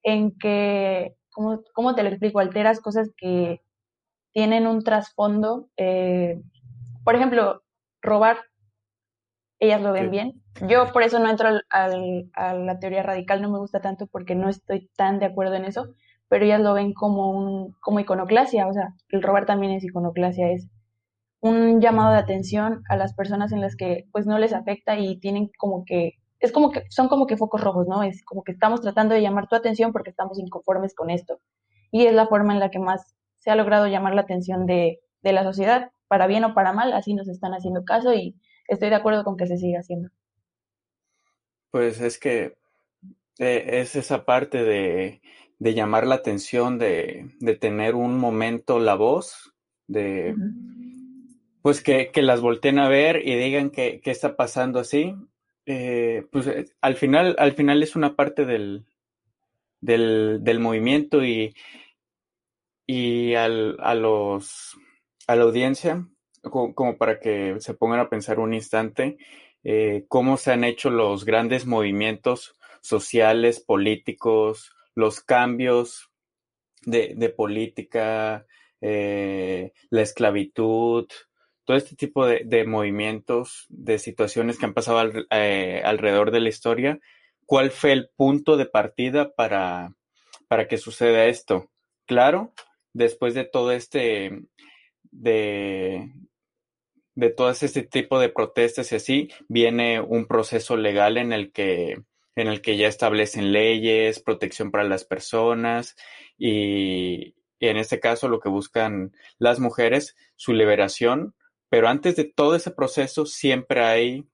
en 0.06 0.38
que, 0.38 1.16
¿cómo, 1.32 1.62
¿cómo 1.74 1.96
te 1.96 2.04
lo 2.04 2.10
explico? 2.10 2.40
Alteras 2.40 2.80
cosas 2.80 3.12
que 3.18 3.62
tienen 4.32 4.68
un 4.68 4.84
trasfondo. 4.84 5.68
Eh, 5.78 6.42
por 7.04 7.16
ejemplo, 7.16 7.64
robar, 8.02 8.38
ellas 9.60 9.82
lo 9.82 9.92
ven 9.92 10.12
bien. 10.12 10.42
Yo 10.68 10.94
por 10.94 11.02
eso 11.04 11.20
no 11.20 11.30
entro 11.30 11.50
al, 11.70 12.30
a 12.34 12.54
la 12.54 12.80
teoría 12.80 13.04
radical, 13.04 13.42
no 13.42 13.50
me 13.52 13.58
gusta 13.58 13.82
tanto 13.82 14.08
porque 14.08 14.36
no 14.36 14.48
estoy 14.48 14.90
tan 14.96 15.20
de 15.20 15.26
acuerdo 15.26 15.56
en 15.56 15.66
eso, 15.66 15.88
pero 16.30 16.46
ellas 16.46 16.62
lo 16.62 16.74
ven 16.74 16.94
como 16.94 17.32
un 17.32 17.74
como 17.82 18.00
iconoclasia, 18.00 18.68
o 18.68 18.74
sea, 18.74 18.94
el 19.10 19.24
robar 19.24 19.46
también 19.46 19.74
es 19.74 19.84
iconoclasia, 19.84 20.52
es 20.52 20.70
un 21.42 21.82
llamado 21.82 22.14
de 22.14 22.20
atención 22.20 22.84
a 22.90 22.96
las 22.96 23.14
personas 23.14 23.52
en 23.52 23.62
las 23.62 23.76
que 23.76 24.06
pues 24.12 24.28
no 24.28 24.38
les 24.38 24.54
afecta 24.54 24.98
y 24.98 25.20
tienen 25.20 25.50
como 25.58 25.84
que 25.86 26.14
es 26.46 26.52
como 26.52 26.72
que 26.72 26.84
son 26.90 27.08
como 27.08 27.28
que 27.28 27.38
focos 27.38 27.62
rojos, 27.62 27.88
¿no? 27.88 28.04
Es 28.04 28.24
como 28.24 28.44
que 28.44 28.52
estamos 28.52 28.82
tratando 28.82 29.16
de 29.16 29.22
llamar 29.22 29.48
tu 29.48 29.56
atención 29.56 29.92
porque 29.92 30.12
estamos 30.12 30.40
inconformes 30.40 30.94
con 30.94 31.10
esto. 31.10 31.40
Y 31.92 32.06
es 32.06 32.14
la 32.14 32.28
forma 32.28 32.54
en 32.54 32.60
la 32.60 32.70
que 32.70 32.80
más 32.80 33.16
se 33.40 33.52
ha 33.52 33.56
logrado 33.56 33.88
llamar 33.88 34.16
la 34.16 34.22
atención 34.22 34.66
de, 34.66 35.00
de 35.22 35.34
la 35.34 35.44
sociedad, 35.44 35.92
para 36.08 36.28
bien 36.28 36.44
o 36.44 36.54
para 36.54 36.72
mal, 36.72 36.94
así 36.94 37.14
nos 37.14 37.28
están 37.28 37.54
haciendo 37.54 37.84
caso 37.84 38.14
y 38.14 38.36
estoy 38.68 38.90
de 38.90 38.96
acuerdo 38.96 39.24
con 39.24 39.38
que 39.38 39.48
se 39.48 39.58
siga 39.58 39.80
haciendo. 39.80 40.10
Pues 41.72 42.00
es 42.00 42.20
que 42.20 42.56
eh, 43.40 43.66
es 43.82 43.96
esa 43.96 44.24
parte 44.24 44.64
de, 44.64 45.22
de, 45.60 45.74
llamar 45.74 46.06
la 46.06 46.16
atención, 46.16 46.78
de, 46.78 47.32
de, 47.40 47.56
tener 47.56 47.96
un 47.96 48.18
momento 48.18 48.80
la 48.80 48.96
voz, 48.96 49.54
de, 49.88 50.36
pues 51.62 51.82
que, 51.82 52.12
que, 52.12 52.22
las 52.22 52.40
volteen 52.40 52.80
a 52.80 52.88
ver 52.88 53.28
y 53.28 53.36
digan 53.36 53.72
qué 53.72 54.00
está 54.06 54.36
pasando 54.36 54.80
así, 54.80 55.16
eh, 55.66 56.26
pues 56.32 56.48
eh, 56.48 56.66
al 56.82 56.96
final, 56.96 57.36
al 57.40 57.54
final 57.54 57.82
es 57.84 57.96
una 57.96 58.16
parte 58.16 58.46
del, 58.46 58.86
del, 59.82 60.40
del 60.42 60.60
movimiento 60.60 61.24
y, 61.24 61.56
y 62.86 63.34
al, 63.36 63.78
a 63.80 63.96
los 63.96 64.78
a 65.28 65.36
la 65.36 65.44
audiencia, 65.44 66.08
como, 66.42 66.98
para 66.98 67.20
que 67.20 67.56
se 67.60 67.74
pongan 67.74 68.00
a 68.00 68.10
pensar 68.10 68.40
un 68.40 68.54
instante, 68.54 69.18
eh, 69.64 70.06
cómo 70.08 70.38
se 70.38 70.52
han 70.52 70.64
hecho 70.64 70.90
los 70.92 71.26
grandes 71.26 71.66
movimientos 71.66 72.56
sociales, 72.82 73.60
políticos, 73.60 74.72
los 74.94 75.22
cambios 75.22 76.12
de, 76.84 77.14
de 77.16 77.30
política, 77.30 78.46
eh, 78.82 79.74
la 79.90 80.02
esclavitud, 80.04 81.08
todo 81.66 81.78
este 81.78 81.96
tipo 81.96 82.26
de, 82.26 82.44
de, 82.46 82.66
movimientos, 82.66 83.66
de 83.70 84.00
situaciones 84.00 84.58
que 84.58 84.66
han 84.66 84.74
pasado 84.74 85.00
al, 85.00 85.28
eh, 85.32 85.82
alrededor 85.84 86.32
de 86.32 86.40
la 86.40 86.50
historia, 86.50 87.00
¿cuál 87.46 87.72
fue 87.72 87.92
el 87.92 88.10
punto 88.16 88.56
de 88.56 88.68
partida 88.68 89.34
para, 89.34 89.94
para 90.48 90.68
que 90.68 90.78
suceda 90.78 91.26
esto? 91.26 91.72
Claro, 92.06 92.54
después 92.94 93.34
de 93.34 93.46
todo 93.46 93.72
este, 93.72 94.44
de, 95.04 96.12
de 97.16 97.30
todo 97.32 97.50
este 97.50 97.82
tipo 97.82 98.20
de 98.20 98.30
protestas 98.30 98.92
y 98.92 98.96
así, 98.96 99.30
viene 99.48 100.00
un 100.00 100.28
proceso 100.28 100.78
legal 100.78 101.18
en 101.18 101.34
el 101.34 101.52
que, 101.52 102.04
en 102.36 102.48
el 102.48 102.62
que 102.62 102.78
ya 102.78 102.88
establecen 102.88 103.52
leyes, 103.52 104.20
protección 104.20 104.70
para 104.70 104.84
las 104.84 105.04
personas 105.04 105.96
y, 106.38 107.34
y 107.60 107.68
en 107.68 107.78
este 107.78 108.00
caso 108.00 108.28
lo 108.28 108.40
que 108.40 108.50
buscan 108.50 109.14
las 109.40 109.60
mujeres, 109.60 110.16
su 110.36 110.54
liberación 110.54 111.34
pero 111.70 111.88
antes 111.88 112.16
de 112.16 112.26
todo 112.26 112.56
ese 112.56 112.72
proceso 112.72 113.26
siempre 113.26 113.84
hay 113.84 114.28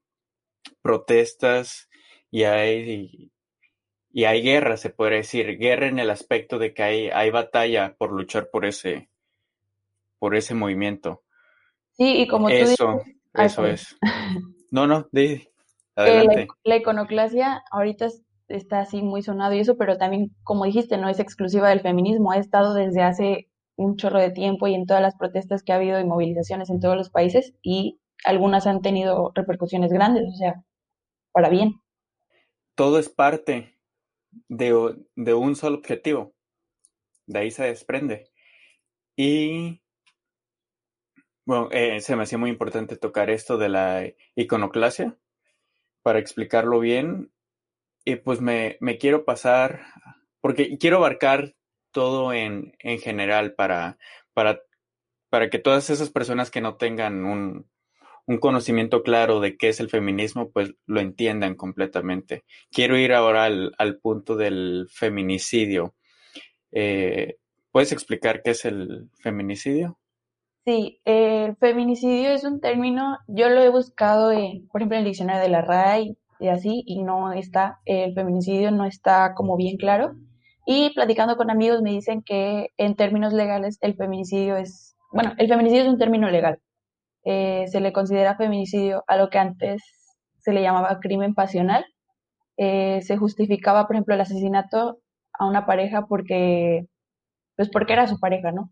protestas 0.82 1.90
y 2.30 2.44
hay, 2.44 3.32
y 4.12 4.24
hay 4.26 4.42
guerra, 4.42 4.78
se 4.78 4.90
puede 4.90 5.18
decir, 5.18 5.58
guerra 5.58 5.88
en 5.88 6.00
el 6.00 6.10
aspecto 6.10 6.60
de 6.60 6.74
que 6.74 6.84
hay, 6.84 7.10
hay 7.10 7.30
batalla 7.30 7.96
por 7.98 8.12
luchar 8.12 8.50
por 8.50 8.66
ese, 8.66 9.10
por 10.20 10.36
ese 10.36 10.54
movimiento. 10.54 11.24
Sí, 11.92 12.22
y 12.22 12.28
como 12.28 12.48
tú 12.48 12.54
eso, 12.54 13.02
dices, 13.06 13.16
eso 13.34 13.66
es. 13.66 13.98
No, 14.72 14.88
no, 14.88 15.08
di, 15.12 15.48
adelante. 15.96 16.42
Eh, 16.44 16.48
la, 16.64 16.76
la, 16.76 16.78
iconoclasia 16.78 17.64
ahorita 17.72 18.08
está 18.48 18.80
así 18.80 19.02
muy 19.02 19.22
sonado 19.22 19.54
y 19.54 19.60
eso, 19.60 19.78
pero 19.78 19.98
también, 19.98 20.36
como 20.44 20.66
dijiste, 20.66 20.98
no 20.98 21.10
es 21.10 21.20
exclusiva 21.20 21.70
del 21.70 21.82
feminismo, 21.82 22.32
ha 22.32 22.38
estado 22.38 22.74
desde 22.74 23.02
hace 23.02 23.51
un 23.76 23.98
chorro 23.98 24.20
de 24.20 24.32
tiempo 24.32 24.68
y 24.68 24.76
en 24.76 24.86
todas 24.86 25.02
las 25.02 25.16
protestas 25.16 25.64
que 25.64 25.72
ha 25.72 25.76
habido 25.76 26.00
y 26.00 26.06
movilizaciones 26.06 26.70
en 26.70 26.80
todos 26.80 26.96
los 26.96 27.10
países 27.10 27.54
y 27.62 28.00
algunas 28.24 28.68
han 28.68 28.82
tenido 28.82 29.32
repercusiones 29.34 29.92
grandes, 29.92 30.24
o 30.28 30.38
sea, 30.38 30.64
para 31.32 31.50
bien. 31.50 31.82
Todo 32.76 33.00
es 33.00 33.10
parte 33.10 33.78
de, 34.48 34.74
un 35.34 35.56
solo 35.56 35.78
objetivo. 35.78 36.34
De 37.26 37.40
ahí 37.40 37.52
se 37.52 37.64
desprende. 37.64 38.30
Y 39.16 39.82
bueno, 41.46 41.70
eh, 41.72 42.00
se 42.02 42.16
me 42.16 42.24
hacía 42.24 42.38
muy 42.38 42.50
importante 42.50 42.98
tocar 42.98 43.30
esto 43.30 43.58
de 43.58 43.70
la 43.70 44.04
iconoclasia 44.36 45.18
para 46.02 46.20
explicarlo 46.20 46.80
bien. 46.80 47.32
Y 48.04 48.16
pues 48.16 48.42
me, 48.42 48.78
me 48.80 48.98
quiero 48.98 49.26
pasar, 49.26 49.82
porque 50.42 50.78
quiero 50.80 50.98
abarcar 50.98 51.56
todo 51.92 52.34
en, 52.34 52.74
en 52.80 53.00
general 53.00 53.54
para, 53.54 53.98
para, 54.34 54.62
para 55.30 55.50
que 55.50 55.60
todas 55.60 55.90
esas 55.90 56.10
personas 56.10 56.52
que 56.52 56.62
no 56.62 56.76
tengan 56.76 57.26
un, 57.26 57.68
un 58.26 58.38
conocimiento 58.38 59.04
claro 59.04 59.40
de 59.40 59.58
qué 59.58 59.70
es 59.70 59.80
el 59.80 59.90
feminismo, 59.90 60.52
pues 60.52 60.74
lo 60.86 61.00
entiendan 61.02 61.56
completamente. 61.56 62.44
Quiero 62.72 62.98
ir 62.98 63.14
ahora 63.14 63.46
al, 63.46 63.74
al 63.78 63.98
punto 63.98 64.36
del 64.36 64.88
feminicidio. 64.90 65.96
Eh, 66.72 67.38
¿Puedes 67.72 67.92
explicar 67.92 68.42
qué 68.44 68.52
es 68.52 68.66
el 68.66 69.10
feminicidio? 69.22 69.98
Sí, 70.66 71.02
el 71.06 71.56
feminicidio 71.56 72.32
es 72.32 72.44
un 72.44 72.60
término, 72.60 73.18
yo 73.28 73.50
lo 73.50 73.62
he 73.62 73.70
buscado, 73.70 74.32
en, 74.32 74.68
por 74.68 74.82
ejemplo, 74.82 74.98
en 74.98 75.04
el 75.04 75.10
diccionario 75.10 75.42
de 75.42 75.50
la 75.50 75.62
RAI 75.62 76.18
y 76.40 76.48
así, 76.50 76.84
y 76.86 77.02
no 77.02 77.34
está, 77.34 77.80
el 77.86 78.14
feminicidio 78.14 78.70
no 78.72 78.86
está 78.86 79.34
como 79.34 79.58
bien 79.58 79.78
claro. 79.78 80.16
Y 80.66 80.94
platicando 80.94 81.38
con 81.38 81.50
amigos 81.50 81.82
me 81.82 81.92
dicen 81.92 82.22
que 82.24 82.70
en 82.78 82.96
términos 82.96 83.34
legales 83.34 83.78
el 83.82 83.96
feminicidio 83.96 84.58
es, 84.58 84.96
bueno, 85.12 85.34
el 85.38 85.48
feminicidio 85.48 85.84
es 85.84 85.90
un 85.90 85.98
término 85.98 86.30
legal. 86.30 86.60
Eh, 87.24 87.66
se 87.68 87.82
le 87.82 87.94
considera 87.94 88.36
feminicidio 88.36 89.04
a 89.08 89.18
lo 89.18 89.30
que 89.30 89.40
antes 89.40 89.82
se 90.40 90.54
le 90.54 90.62
llamaba 90.62 91.00
crimen 91.00 91.34
pasional. 91.36 91.86
Eh, 92.58 93.02
se 93.04 93.18
justificaba, 93.18 93.88
por 93.88 93.96
ejemplo, 93.96 94.16
el 94.16 94.22
asesinato 94.22 95.00
a 95.34 95.48
una 95.48 95.66
pareja 95.66 96.06
porque, 96.08 96.88
pues 97.56 97.70
porque 97.70 97.94
era 97.94 98.08
su 98.08 98.20
pareja, 98.20 98.52
¿no? 98.52 98.72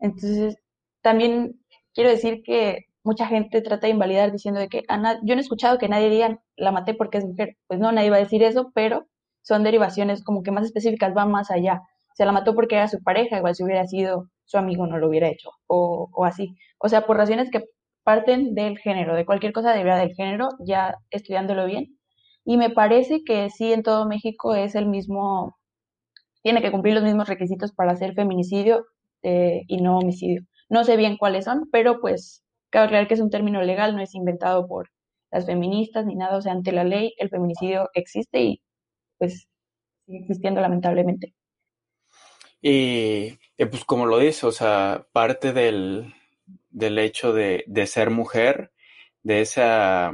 Entonces, 0.00 0.56
también 1.02 1.60
quiero 1.94 2.10
decir 2.10 2.42
que 2.44 2.86
mucha 3.04 3.26
gente 3.26 3.62
trata 3.62 3.86
de 3.86 3.92
invalidar 3.92 4.32
diciendo 4.32 4.60
que 4.70 4.82
Ana, 4.88 5.20
yo 5.22 5.34
no 5.34 5.40
he 5.40 5.42
escuchado 5.42 5.78
que 5.78 5.88
nadie 5.88 6.10
diga 6.10 6.40
la 6.56 6.72
maté 6.72 6.94
porque 6.94 7.18
es 7.18 7.26
mujer. 7.26 7.56
Pues 7.66 7.80
no, 7.80 7.92
nadie 7.92 8.10
va 8.10 8.16
a 8.16 8.20
decir 8.20 8.42
eso, 8.42 8.72
pero 8.74 9.06
son 9.42 9.62
derivaciones 9.64 10.22
como 10.24 10.42
que 10.42 10.50
más 10.52 10.64
específicas, 10.64 11.14
van 11.14 11.30
más 11.30 11.50
allá. 11.50 11.82
Se 12.14 12.24
la 12.24 12.32
mató 12.32 12.54
porque 12.54 12.76
era 12.76 12.88
su 12.88 13.02
pareja, 13.02 13.38
igual 13.38 13.54
si 13.54 13.64
hubiera 13.64 13.86
sido 13.86 14.28
su 14.44 14.58
amigo 14.58 14.86
no 14.86 14.98
lo 14.98 15.08
hubiera 15.08 15.28
hecho, 15.28 15.50
o, 15.68 16.08
o 16.12 16.24
así. 16.24 16.56
O 16.78 16.88
sea, 16.88 17.06
por 17.06 17.16
razones 17.16 17.50
que 17.50 17.64
parten 18.04 18.54
del 18.54 18.78
género, 18.78 19.14
de 19.14 19.24
cualquier 19.26 19.52
cosa 19.52 19.72
debería 19.72 19.96
del 19.96 20.14
género, 20.14 20.48
ya 20.60 20.96
estudiándolo 21.10 21.66
bien. 21.66 21.98
Y 22.44 22.56
me 22.56 22.70
parece 22.70 23.22
que 23.24 23.50
sí, 23.50 23.72
en 23.72 23.82
todo 23.82 24.06
México 24.06 24.54
es 24.54 24.74
el 24.74 24.86
mismo, 24.86 25.56
tiene 26.42 26.62
que 26.62 26.70
cumplir 26.72 26.94
los 26.94 27.04
mismos 27.04 27.28
requisitos 27.28 27.72
para 27.72 27.92
hacer 27.92 28.14
feminicidio 28.14 28.86
eh, 29.22 29.62
y 29.68 29.82
no 29.82 29.98
homicidio. 29.98 30.42
No 30.68 30.84
sé 30.84 30.96
bien 30.96 31.16
cuáles 31.18 31.44
son, 31.44 31.68
pero 31.72 32.00
pues 32.00 32.44
cabe 32.70 32.86
aclarar 32.86 33.08
que 33.08 33.14
es 33.14 33.20
un 33.20 33.30
término 33.30 33.62
legal, 33.62 33.94
no 33.96 34.02
es 34.02 34.14
inventado 34.14 34.66
por 34.66 34.88
las 35.30 35.46
feministas 35.46 36.06
ni 36.06 36.16
nada, 36.16 36.36
o 36.38 36.42
sea, 36.42 36.52
ante 36.52 36.72
la 36.72 36.84
ley 36.84 37.14
el 37.18 37.28
feminicidio 37.30 37.88
existe 37.94 38.42
y 38.42 38.62
pues 39.20 39.48
sigue 40.06 40.18
existiendo 40.18 40.60
lamentablemente. 40.60 41.34
Y, 42.62 43.38
pues 43.58 43.84
como 43.84 44.06
lo 44.06 44.18
dice, 44.18 44.46
o 44.46 44.52
sea, 44.52 45.06
parte 45.12 45.52
del, 45.52 46.12
del 46.70 46.98
hecho 46.98 47.32
de, 47.32 47.64
de, 47.66 47.86
ser 47.86 48.10
mujer, 48.10 48.72
de 49.22 49.42
esa, 49.42 50.10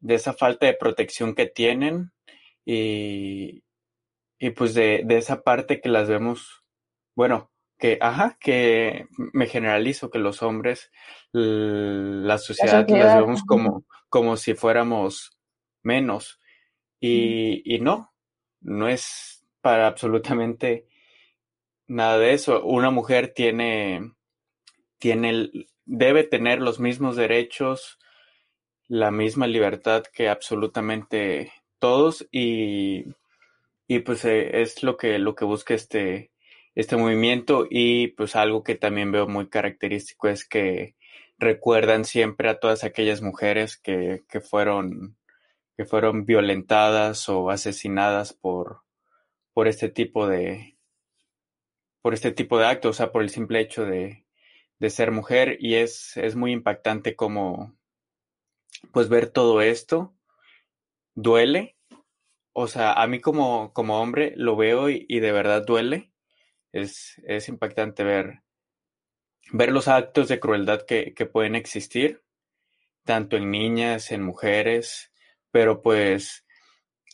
de 0.00 0.14
esa 0.14 0.32
falta 0.32 0.66
de 0.66 0.74
protección 0.74 1.34
que 1.34 1.46
tienen 1.46 2.12
y, 2.64 3.62
y 4.38 4.50
pues 4.50 4.74
de, 4.74 5.02
de 5.04 5.18
esa 5.18 5.42
parte 5.42 5.80
que 5.80 5.88
las 5.88 6.08
vemos, 6.08 6.64
bueno, 7.14 7.50
que, 7.78 7.98
ajá, 8.00 8.36
que 8.40 9.06
me 9.32 9.46
generalizo 9.46 10.10
que 10.10 10.18
los 10.18 10.42
hombres, 10.42 10.90
la 11.32 12.38
sociedad, 12.38 12.72
la 12.72 12.86
sociedad 12.86 12.88
las 12.88 13.16
vemos 13.16 13.42
como, 13.44 13.84
como 14.08 14.36
si 14.36 14.54
fuéramos 14.54 15.38
menos. 15.82 16.39
Y, 17.00 17.62
y 17.64 17.80
no, 17.80 18.12
no 18.60 18.88
es 18.88 19.44
para 19.60 19.86
absolutamente 19.86 20.86
nada 21.86 22.18
de 22.18 22.32
eso. 22.32 22.62
Una 22.64 22.90
mujer 22.90 23.32
tiene, 23.34 24.12
tiene, 24.98 25.50
debe 25.84 26.24
tener 26.24 26.60
los 26.60 26.78
mismos 26.78 27.16
derechos, 27.16 27.98
la 28.88 29.10
misma 29.10 29.46
libertad 29.46 30.04
que 30.12 30.28
absolutamente 30.28 31.52
todos 31.78 32.26
y, 32.30 33.04
y 33.88 34.00
pues 34.00 34.24
eh, 34.24 34.62
es 34.62 34.82
lo 34.82 34.96
que, 34.96 35.18
lo 35.18 35.34
que 35.34 35.44
busca 35.44 35.74
este, 35.74 36.30
este 36.74 36.96
movimiento 36.96 37.66
y 37.68 38.08
pues 38.08 38.36
algo 38.36 38.62
que 38.62 38.74
también 38.74 39.10
veo 39.12 39.26
muy 39.26 39.48
característico 39.48 40.28
es 40.28 40.46
que 40.46 40.94
recuerdan 41.38 42.04
siempre 42.04 42.48
a 42.48 42.60
todas 42.60 42.84
aquellas 42.84 43.22
mujeres 43.22 43.76
que, 43.76 44.22
que 44.28 44.40
fueron 44.40 45.16
que 45.76 45.84
fueron 45.84 46.26
violentadas 46.26 47.28
o 47.28 47.50
asesinadas 47.50 48.32
por, 48.32 48.82
por 49.52 49.68
este 49.68 49.88
tipo 49.88 50.26
de 50.26 50.76
por 52.02 52.14
este 52.14 52.32
tipo 52.32 52.58
de 52.58 52.66
actos, 52.66 52.90
o 52.90 52.94
sea, 52.94 53.12
por 53.12 53.22
el 53.22 53.30
simple 53.30 53.60
hecho 53.60 53.84
de, 53.84 54.26
de 54.78 54.90
ser 54.90 55.10
mujer 55.10 55.58
y 55.60 55.74
es, 55.74 56.16
es 56.16 56.34
muy 56.34 56.52
impactante 56.52 57.14
como 57.14 57.76
pues 58.92 59.08
ver 59.08 59.28
todo 59.28 59.60
esto 59.60 60.14
duele. 61.14 61.76
O 62.52 62.66
sea, 62.66 62.92
a 62.94 63.06
mí 63.06 63.20
como, 63.20 63.72
como 63.72 64.00
hombre 64.00 64.32
lo 64.36 64.56
veo 64.56 64.88
y, 64.88 65.20
de 65.20 65.32
verdad 65.32 65.64
duele. 65.64 66.12
Es, 66.72 67.20
es, 67.26 67.48
impactante 67.48 68.04
ver, 68.04 68.42
ver 69.52 69.72
los 69.72 69.88
actos 69.88 70.28
de 70.28 70.40
crueldad 70.40 70.82
que, 70.86 71.14
que 71.14 71.26
pueden 71.26 71.56
existir, 71.56 72.22
tanto 73.04 73.36
en 73.36 73.50
niñas, 73.50 74.12
en 74.12 74.22
mujeres, 74.22 75.09
pero 75.50 75.82
pues 75.82 76.44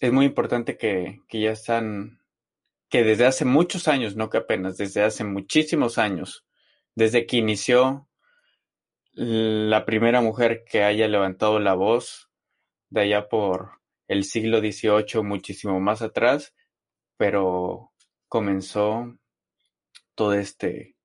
es 0.01 0.13
muy 0.13 0.27
importante 0.27 0.77
que, 0.77 1.21
que 1.29 1.41
ya 1.41 1.53
están, 1.53 2.21
que 2.89 3.03
desde 3.05 3.27
hace 3.27 3.45
muchos 3.45 3.89
años, 3.89 4.17
no 4.17 4.31
que 4.31 4.39
apenas, 4.39 4.77
desde 4.77 5.03
hace 5.03 5.25
muchísimos 5.25 5.99
años, 5.99 6.47
desde 6.95 7.27
que 7.27 7.39
inició 7.39 8.09
la 9.13 9.87
primera 9.87 10.21
mujer 10.21 10.65
que 10.65 10.83
haya 10.83 11.09
levantado 11.09 11.59
la 11.59 11.75
voz 11.75 12.31
de 12.91 13.03
allá 13.03 13.29
por 13.29 13.81
el 14.09 14.25
siglo 14.25 14.61
XVIII, 14.61 15.23
muchísimo 15.23 15.81
más 15.81 16.03
atrás, 16.03 16.55
pero 17.17 17.93
comenzó 18.29 19.17
todo 20.15 20.35
este, 20.35 20.97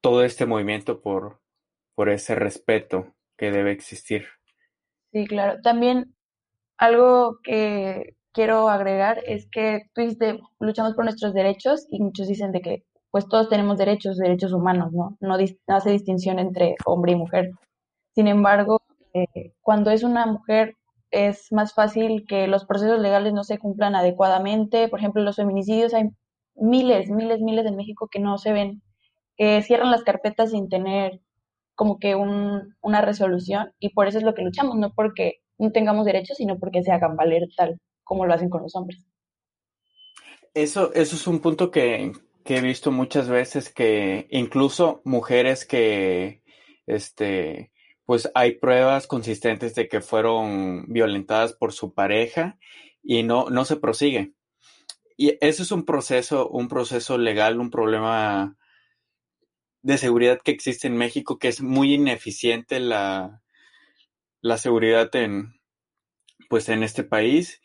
todo 0.00 0.24
este 0.24 0.46
movimiento 0.46 1.02
por, 1.02 1.42
por 1.94 2.08
ese 2.08 2.34
respeto 2.34 3.14
que 3.36 3.50
debe 3.50 3.72
existir. 3.72 4.39
Sí, 5.12 5.26
claro. 5.26 5.60
También 5.62 6.14
algo 6.78 7.38
que 7.44 8.16
quiero 8.32 8.68
agregar 8.68 9.22
es 9.26 9.48
que 9.50 9.82
tú 9.94 10.02
luchamos 10.60 10.94
por 10.94 11.04
nuestros 11.04 11.34
derechos 11.34 11.86
y 11.90 12.00
muchos 12.00 12.28
dicen 12.28 12.52
de 12.52 12.60
que 12.62 12.84
pues 13.10 13.28
todos 13.28 13.48
tenemos 13.48 13.78
derechos, 13.78 14.18
derechos 14.18 14.52
humanos, 14.52 14.92
¿no? 14.92 15.16
No, 15.20 15.36
hace 15.68 15.90
distinción 15.90 16.38
entre 16.38 16.76
hombre 16.86 17.12
y 17.12 17.16
mujer. 17.16 17.50
Sin 18.14 18.28
embargo, 18.28 18.82
eh, 19.14 19.54
cuando 19.62 19.90
es 19.90 20.04
una 20.04 20.26
mujer 20.26 20.76
es 21.10 21.52
más 21.52 21.74
fácil 21.74 22.24
que 22.28 22.46
los 22.46 22.66
procesos 22.66 23.00
legales 23.00 23.32
no 23.32 23.44
se 23.44 23.58
cumplan 23.58 23.96
adecuadamente. 23.96 24.88
Por 24.88 25.00
ejemplo, 25.00 25.22
los 25.22 25.36
feminicidios 25.36 25.94
hay 25.94 26.10
miles, 26.54 27.10
miles, 27.10 27.40
miles 27.40 27.66
en 27.66 27.76
México 27.76 28.08
que 28.10 28.20
no 28.20 28.38
se 28.38 28.52
ven, 28.52 28.82
que 29.36 29.62
cierran 29.62 29.90
las 29.90 30.04
carpetas 30.04 30.50
sin 30.52 30.68
tener 30.68 31.20
como 31.80 31.98
que 31.98 32.14
un, 32.14 32.76
una 32.82 33.00
resolución 33.00 33.72
y 33.78 33.94
por 33.94 34.06
eso 34.06 34.18
es 34.18 34.24
lo 34.24 34.34
que 34.34 34.42
luchamos, 34.42 34.76
no 34.76 34.92
porque 34.92 35.40
no 35.56 35.72
tengamos 35.72 36.04
derechos, 36.04 36.36
sino 36.36 36.58
porque 36.58 36.82
se 36.82 36.92
hagan 36.92 37.16
valer 37.16 37.48
tal 37.56 37.80
como 38.04 38.26
lo 38.26 38.34
hacen 38.34 38.50
con 38.50 38.60
los 38.60 38.76
hombres. 38.76 39.06
Eso, 40.52 40.92
eso 40.92 41.16
es 41.16 41.26
un 41.26 41.40
punto 41.40 41.70
que, 41.70 42.12
que 42.44 42.58
he 42.58 42.60
visto 42.60 42.92
muchas 42.92 43.30
veces 43.30 43.72
que 43.72 44.26
incluso 44.28 45.00
mujeres 45.06 45.64
que, 45.64 46.42
este, 46.84 47.72
pues 48.04 48.30
hay 48.34 48.56
pruebas 48.56 49.06
consistentes 49.06 49.74
de 49.74 49.88
que 49.88 50.02
fueron 50.02 50.84
violentadas 50.88 51.54
por 51.54 51.72
su 51.72 51.94
pareja 51.94 52.58
y 53.02 53.22
no, 53.22 53.48
no 53.48 53.64
se 53.64 53.76
prosigue. 53.76 54.34
Y 55.16 55.38
eso 55.40 55.62
es 55.62 55.72
un 55.72 55.86
proceso, 55.86 56.46
un 56.50 56.68
proceso 56.68 57.16
legal, 57.16 57.58
un 57.58 57.70
problema 57.70 58.58
de 59.82 59.98
seguridad 59.98 60.40
que 60.42 60.50
existe 60.50 60.86
en 60.86 60.96
México, 60.96 61.38
que 61.38 61.48
es 61.48 61.62
muy 61.62 61.94
ineficiente 61.94 62.80
la, 62.80 63.42
la 64.40 64.58
seguridad 64.58 65.14
en, 65.16 65.60
pues 66.48 66.68
en 66.68 66.82
este 66.82 67.04
país. 67.04 67.60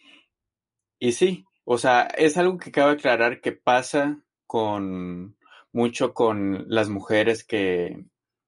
Y 1.00 1.14
sí, 1.14 1.46
o 1.66 1.78
sea, 1.78 2.04
es 2.04 2.38
algo 2.38 2.58
que 2.58 2.72
cabe 2.72 2.94
aclarar 2.94 3.42
que 3.42 3.52
pasa 3.52 4.22
con 4.48 5.38
mucho 5.72 6.14
con 6.14 6.66
las 6.70 6.90
mujeres 6.90 7.44
que, 7.44 8.06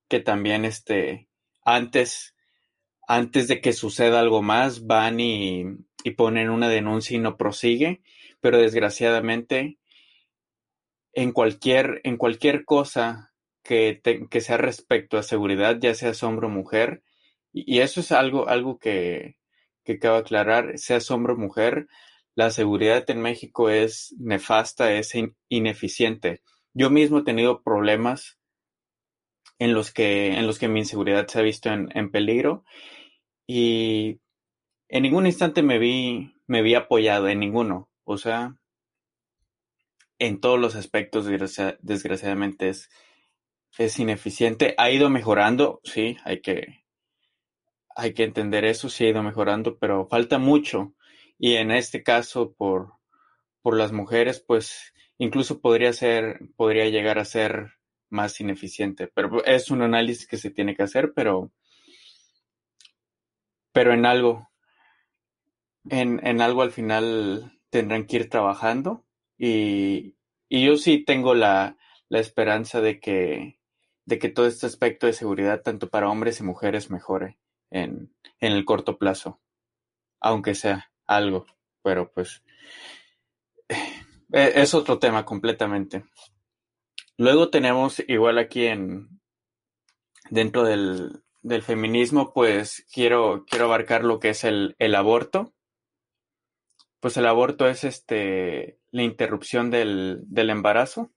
que 0.08 0.20
también 0.22 0.64
este, 0.64 1.28
antes, 1.64 2.36
antes 3.08 3.48
de 3.50 3.60
que 3.60 3.74
suceda 3.74 4.22
algo 4.22 4.42
más, 4.42 4.86
van 4.88 5.20
y, 5.20 5.66
y 6.04 6.12
ponen 6.12 6.50
una 6.50 6.70
denuncia 6.70 7.18
y 7.18 7.20
no 7.20 7.36
prosigue, 7.36 8.02
pero 8.40 8.60
desgraciadamente 8.60 9.78
en 11.12 11.32
cualquier, 11.32 12.00
en 12.04 12.16
cualquier 12.16 12.64
cosa 12.64 13.27
que, 13.68 14.02
que 14.30 14.42
sea 14.42 14.58
respecto 14.58 15.18
a 15.18 15.24
seguridad, 15.24 15.78
ya 15.80 15.94
sea 15.94 16.14
hombre 16.28 16.48
o 16.48 16.50
mujer, 16.50 17.04
y, 17.54 17.80
eso 17.80 18.00
es 18.00 18.12
algo, 18.12 18.48
algo 18.48 18.80
que, 18.80 19.38
que 19.84 20.00
cabe 20.00 20.18
aclarar, 20.20 20.78
sea 20.78 21.00
hombre 21.10 21.34
o 21.34 21.38
mujer, 21.38 21.88
la 22.36 22.52
seguridad 22.52 23.10
en 23.10 23.22
México 23.22 23.70
es 23.70 24.16
nefasta, 24.20 24.94
es 24.94 25.14
ineficiente. 25.50 26.42
Yo 26.74 26.90
mismo 26.90 27.20
he 27.20 27.24
tenido 27.24 27.64
problemas 27.64 28.38
en 29.60 29.74
los 29.74 29.92
que, 29.92 30.34
en 30.34 30.46
los 30.46 30.60
que 30.60 30.68
mi 30.68 30.80
inseguridad 30.82 31.28
se 31.28 31.40
ha 31.40 31.42
visto 31.42 31.70
en, 31.70 32.12
peligro 32.12 32.64
y 33.48 34.20
en 34.88 35.04
ningún 35.04 35.26
instante 35.26 35.64
me 35.64 35.80
vi, 35.80 36.36
me 36.46 36.62
vi 36.62 36.76
apoyado, 36.76 37.28
en 37.28 37.40
ninguno. 37.40 37.90
O 38.04 38.18
sea, 38.18 38.56
en 40.20 40.40
todos 40.40 40.60
los 40.60 40.76
aspectos, 40.76 41.26
desgraciadamente, 41.82 42.70
es, 42.70 42.90
es 43.78 44.00
ineficiente. 44.00 44.74
Ha 44.78 44.90
ido 44.92 45.10
mejorando, 45.10 45.82
sí, 45.84 46.18
hay 46.24 46.42
que, 46.42 46.86
hay 47.96 48.14
que 48.14 48.24
entender 48.24 48.66
eso, 48.66 48.90
sí 48.90 49.06
ha 49.06 49.10
ido 49.10 49.24
mejorando, 49.24 49.78
pero 49.78 50.08
falta 50.08 50.38
mucho 50.38 50.94
y 51.40 51.56
en 51.56 51.72
este 51.72 52.04
caso 52.04 52.54
por, 52.54 52.94
por 53.62 53.78
las 53.78 53.92
mujeres, 53.92 54.44
pues 54.46 54.94
incluso 55.18 55.62
podría 55.62 55.94
ser, 55.94 56.40
podría 56.56 56.90
llegar 56.90 57.20
a 57.20 57.26
ser 57.26 57.74
más 58.10 58.40
ineficiente. 58.40 59.08
Pero 59.08 59.44
es 59.46 59.72
un 59.72 59.82
análisis 59.82 60.28
que 60.28 60.38
se 60.38 60.52
tiene 60.52 60.76
que 60.76 60.84
hacer, 60.84 61.14
pero, 61.16 61.52
pero 63.72 63.94
en 63.94 64.06
algo, 64.06 64.50
en, 65.90 66.26
en 66.26 66.42
algo 66.42 66.62
al 66.62 66.72
final 66.72 67.60
tendrán 67.70 68.06
que 68.06 68.18
ir 68.18 68.30
trabajando 68.30 69.06
y, 69.38 70.16
y 70.50 70.66
yo 70.66 70.78
sí 70.78 71.04
tengo 71.04 71.36
la, 71.36 71.78
la 72.10 72.20
esperanza 72.20 72.82
de 72.82 73.00
que, 73.00 73.57
de 74.08 74.20
que 74.20 74.30
todo 74.30 74.48
este 74.48 74.66
aspecto 74.66 75.06
de 75.06 75.12
seguridad, 75.12 75.62
tanto 75.62 75.90
para 75.90 76.10
hombres 76.10 76.40
y 76.40 76.44
mujeres, 76.44 76.90
mejore 76.90 77.38
en, 77.70 78.16
en 78.40 78.54
el 78.54 78.64
corto 78.64 78.98
plazo, 78.98 79.42
aunque 80.22 80.56
sea 80.56 80.92
algo, 81.06 81.46
pero 81.84 82.10
pues 82.14 82.42
eh, 83.68 84.54
es 84.56 84.74
otro 84.74 84.98
tema 84.98 85.26
completamente. 85.26 86.06
Luego 87.18 87.50
tenemos 87.50 88.02
igual 88.08 88.38
aquí 88.38 88.68
en 88.68 89.20
dentro 90.30 90.64
del, 90.64 91.24
del 91.42 91.62
feminismo, 91.62 92.32
pues 92.34 92.88
quiero, 92.94 93.44
quiero 93.46 93.66
abarcar 93.66 94.06
lo 94.06 94.20
que 94.22 94.30
es 94.30 94.46
el, 94.46 94.78
el, 94.80 94.96
aborto. 94.96 95.54
Pues 97.02 97.18
el 97.18 97.26
aborto 97.26 97.68
es 97.68 97.84
este 97.84 98.80
la 98.92 99.04
interrupción 99.04 99.70
del, 99.70 100.22
del 100.28 100.50
embarazo 100.50 101.12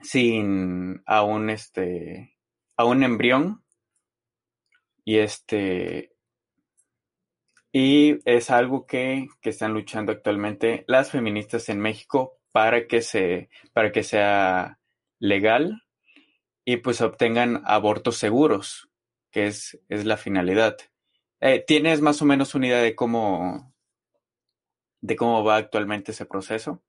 sin 0.00 1.02
a 1.06 1.22
un 1.22 1.50
este 1.50 2.36
a 2.76 2.84
un 2.84 3.02
embrión 3.02 3.64
y 5.04 5.18
este 5.18 6.12
y 7.72 8.18
es 8.24 8.50
algo 8.50 8.86
que, 8.86 9.28
están 9.42 9.72
luchando 9.72 10.12
actualmente 10.12 10.84
las 10.86 11.10
feministas 11.10 11.68
en 11.68 11.80
México 11.80 12.38
para 12.50 12.86
que, 12.86 13.02
se, 13.02 13.50
para 13.72 13.92
que 13.92 14.02
sea 14.02 14.78
legal 15.18 15.82
y 16.64 16.78
pues 16.78 17.00
obtengan 17.00 17.62
abortos 17.66 18.16
seguros, 18.16 18.90
que 19.30 19.46
es, 19.46 19.80
es 19.88 20.04
la 20.04 20.16
finalidad. 20.16 20.76
Eh, 21.40 21.64
¿Tienes 21.66 22.00
más 22.00 22.20
o 22.20 22.24
menos 22.24 22.54
una 22.54 22.66
idea 22.66 22.82
de 22.82 22.94
cómo, 22.94 23.74
de 25.00 25.16
cómo 25.16 25.44
va 25.44 25.56
actualmente 25.56 26.12
ese 26.12 26.26
proceso? 26.26 26.82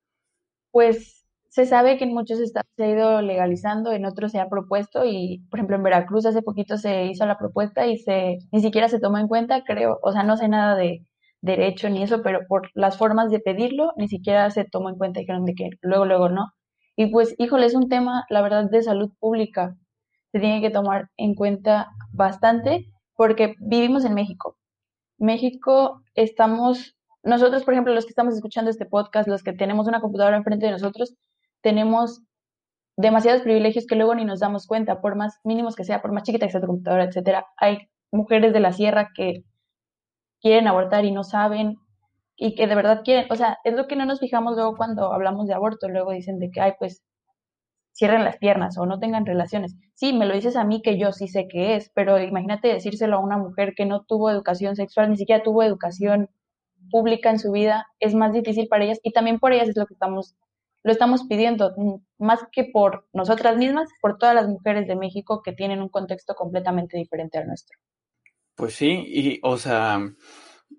Pues 0.72 1.19
se 1.50 1.66
sabe 1.66 1.98
que 1.98 2.06
en 2.06 2.14
muchos 2.14 2.40
se 2.40 2.84
ha 2.84 2.90
ido 2.90 3.22
legalizando, 3.22 3.92
en 3.92 4.06
otros 4.06 4.32
se 4.32 4.40
ha 4.40 4.50
propuesto 4.50 5.04
y, 5.06 5.46
por 5.50 5.60
ejemplo, 5.60 5.76
en 5.76 5.84
Veracruz 5.84 6.26
hace 6.26 6.42
poquito 6.44 6.78
se 6.78 7.06
hizo 7.06 7.26
la 7.26 7.38
propuesta 7.38 7.88
y 7.88 7.98
se 7.98 8.38
ni 8.52 8.62
siquiera 8.62 8.88
se 8.88 9.00
tomó 9.00 9.18
en 9.18 9.28
cuenta, 9.28 9.64
creo, 9.64 10.00
o 10.04 10.12
sea, 10.12 10.24
no 10.24 10.38
sé 10.38 10.48
nada 10.48 10.76
de 10.76 11.06
derecho 11.42 11.90
ni 11.90 12.04
eso, 12.04 12.22
pero 12.22 12.42
por 12.48 12.70
las 12.76 12.98
formas 12.98 13.32
de 13.32 13.40
pedirlo 13.40 13.94
ni 13.98 14.08
siquiera 14.08 14.50
se 14.52 14.66
tomó 14.66 14.90
en 14.90 14.98
cuenta, 14.98 15.20
dijeron 15.22 15.46
de 15.46 15.56
que 15.56 15.70
luego, 15.82 16.06
luego 16.06 16.30
no. 16.30 16.54
Y 16.96 17.08
pues, 17.08 17.34
híjole, 17.38 17.66
es 17.66 17.76
un 17.76 17.90
tema, 17.90 18.26
la 18.30 18.42
verdad, 18.42 18.70
de 18.70 18.82
salud 18.84 19.12
pública. 19.20 19.76
Se 20.32 20.40
tiene 20.40 20.62
que 20.62 20.70
tomar 20.70 21.10
en 21.18 21.34
cuenta 21.34 21.88
bastante 22.12 22.92
porque 23.16 23.56
vivimos 23.60 24.06
en 24.06 24.14
México. 24.14 24.58
México 25.18 26.04
estamos, 26.14 26.98
nosotros, 27.24 27.64
por 27.64 27.74
ejemplo, 27.74 27.94
los 27.94 28.06
que 28.06 28.12
estamos 28.12 28.36
escuchando 28.36 28.70
este 28.70 28.86
podcast, 28.86 29.28
los 29.30 29.44
que 29.44 29.54
tenemos 29.54 29.88
una 29.88 30.02
computadora 30.02 30.38
enfrente 30.38 30.66
de 30.66 30.74
nosotros, 30.74 31.16
tenemos 31.62 32.22
demasiados 32.98 33.42
privilegios 33.44 33.86
que 33.88 33.96
luego 33.96 34.16
ni 34.16 34.26
nos 34.26 34.40
damos 34.42 34.68
cuenta, 34.68 35.02
por 35.02 35.16
más 35.16 35.40
mínimos 35.44 35.76
que 35.76 35.86
sea, 35.86 36.02
por 36.02 36.12
más 36.12 36.24
chiquita 36.24 36.46
que 36.46 36.52
sea 36.52 36.62
tu 36.62 36.68
computadora, 36.68 37.06
etcétera. 37.06 37.48
Hay 37.58 37.90
mujeres 38.12 38.54
de 38.54 38.60
la 38.60 38.74
sierra 38.74 39.10
que 39.16 39.44
quieren 40.42 40.68
abortar 40.68 41.06
y 41.06 41.12
no 41.12 41.24
saben 41.24 41.78
y 42.36 42.56
que 42.56 42.68
de 42.68 42.76
verdad 42.76 43.02
quieren, 43.04 43.26
o 43.32 43.36
sea, 43.36 43.58
es 43.64 43.74
lo 43.74 43.88
que 43.88 43.96
no 43.96 44.06
nos 44.06 44.20
fijamos 44.20 44.56
luego 44.56 44.76
cuando 44.78 45.14
hablamos 45.14 45.48
de 45.48 45.54
aborto, 45.54 45.90
luego 45.90 46.12
dicen 46.12 46.40
de 46.40 46.52
que, 46.52 46.62
ay, 46.62 46.74
pues 46.80 47.04
cierren 47.94 48.24
las 48.24 48.38
piernas 48.38 48.78
o 48.78 48.86
no 48.86 49.00
tengan 49.00 49.26
relaciones. 49.26 49.76
Sí, 49.94 50.14
me 50.14 50.26
lo 50.26 50.34
dices 50.34 50.56
a 50.56 50.64
mí 50.64 50.82
que 50.82 50.98
yo 50.98 51.12
sí 51.12 51.28
sé 51.28 51.48
qué 51.50 51.76
es, 51.76 51.92
pero 51.94 52.18
imagínate 52.20 52.70
decírselo 52.70 53.18
a 53.18 53.20
una 53.20 53.38
mujer 53.38 53.74
que 53.76 53.86
no 53.86 54.04
tuvo 54.04 54.30
educación 54.30 54.76
sexual, 54.76 55.10
ni 55.10 55.18
siquiera 55.18 55.44
tuvo 55.44 55.64
educación 55.64 56.30
pública 56.92 57.30
en 57.30 57.40
su 57.40 57.52
vida, 57.52 57.88
es 58.00 58.16
más 58.16 58.34
difícil 58.34 58.68
para 58.70 58.86
ellas 58.86 59.00
y 59.04 59.12
también 59.12 59.40
por 59.40 59.52
ellas 59.52 59.70
es 59.70 59.78
lo 59.78 59.86
que 59.86 59.94
estamos 59.94 60.36
lo 60.84 60.92
estamos 60.92 61.24
pidiendo 61.28 61.74
mm, 61.76 62.24
más 62.24 62.40
que 62.52 62.66
por 62.66 63.08
nosotras 63.14 63.58
mismas, 63.58 63.90
por 64.02 64.18
todas 64.18 64.36
las 64.36 64.48
mujeres 64.48 64.88
de 64.88 64.96
México 64.96 65.42
que 65.44 65.54
tienen 65.54 65.82
un 65.82 65.90
contexto 65.90 66.36
completamente 66.36 66.98
diferente 66.98 67.38
al 67.38 67.48
nuestro. 67.48 67.78
Pues 68.56 68.76
sí, 68.76 69.06
y 69.08 69.40
o 69.44 69.58
sea, 69.58 70.00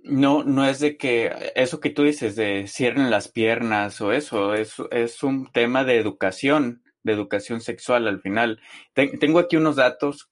no, 0.02 0.44
no 0.44 0.66
es 0.66 0.80
de 0.80 0.96
que 0.96 1.52
eso 1.54 1.80
que 1.80 1.90
tú 1.90 2.02
dices 2.04 2.36
de 2.36 2.66
cierren 2.66 3.10
las 3.10 3.28
piernas 3.28 4.00
o 4.00 4.12
eso, 4.12 4.54
es, 4.54 4.74
es 4.90 5.22
un 5.22 5.50
tema 5.52 5.84
de 5.84 5.98
educación, 5.98 6.82
de 7.02 7.12
educación 7.12 7.60
sexual 7.60 8.06
al 8.06 8.20
final. 8.20 8.60
tengo 8.94 9.38
aquí 9.38 9.56
unos 9.56 9.76
datos 9.76 10.30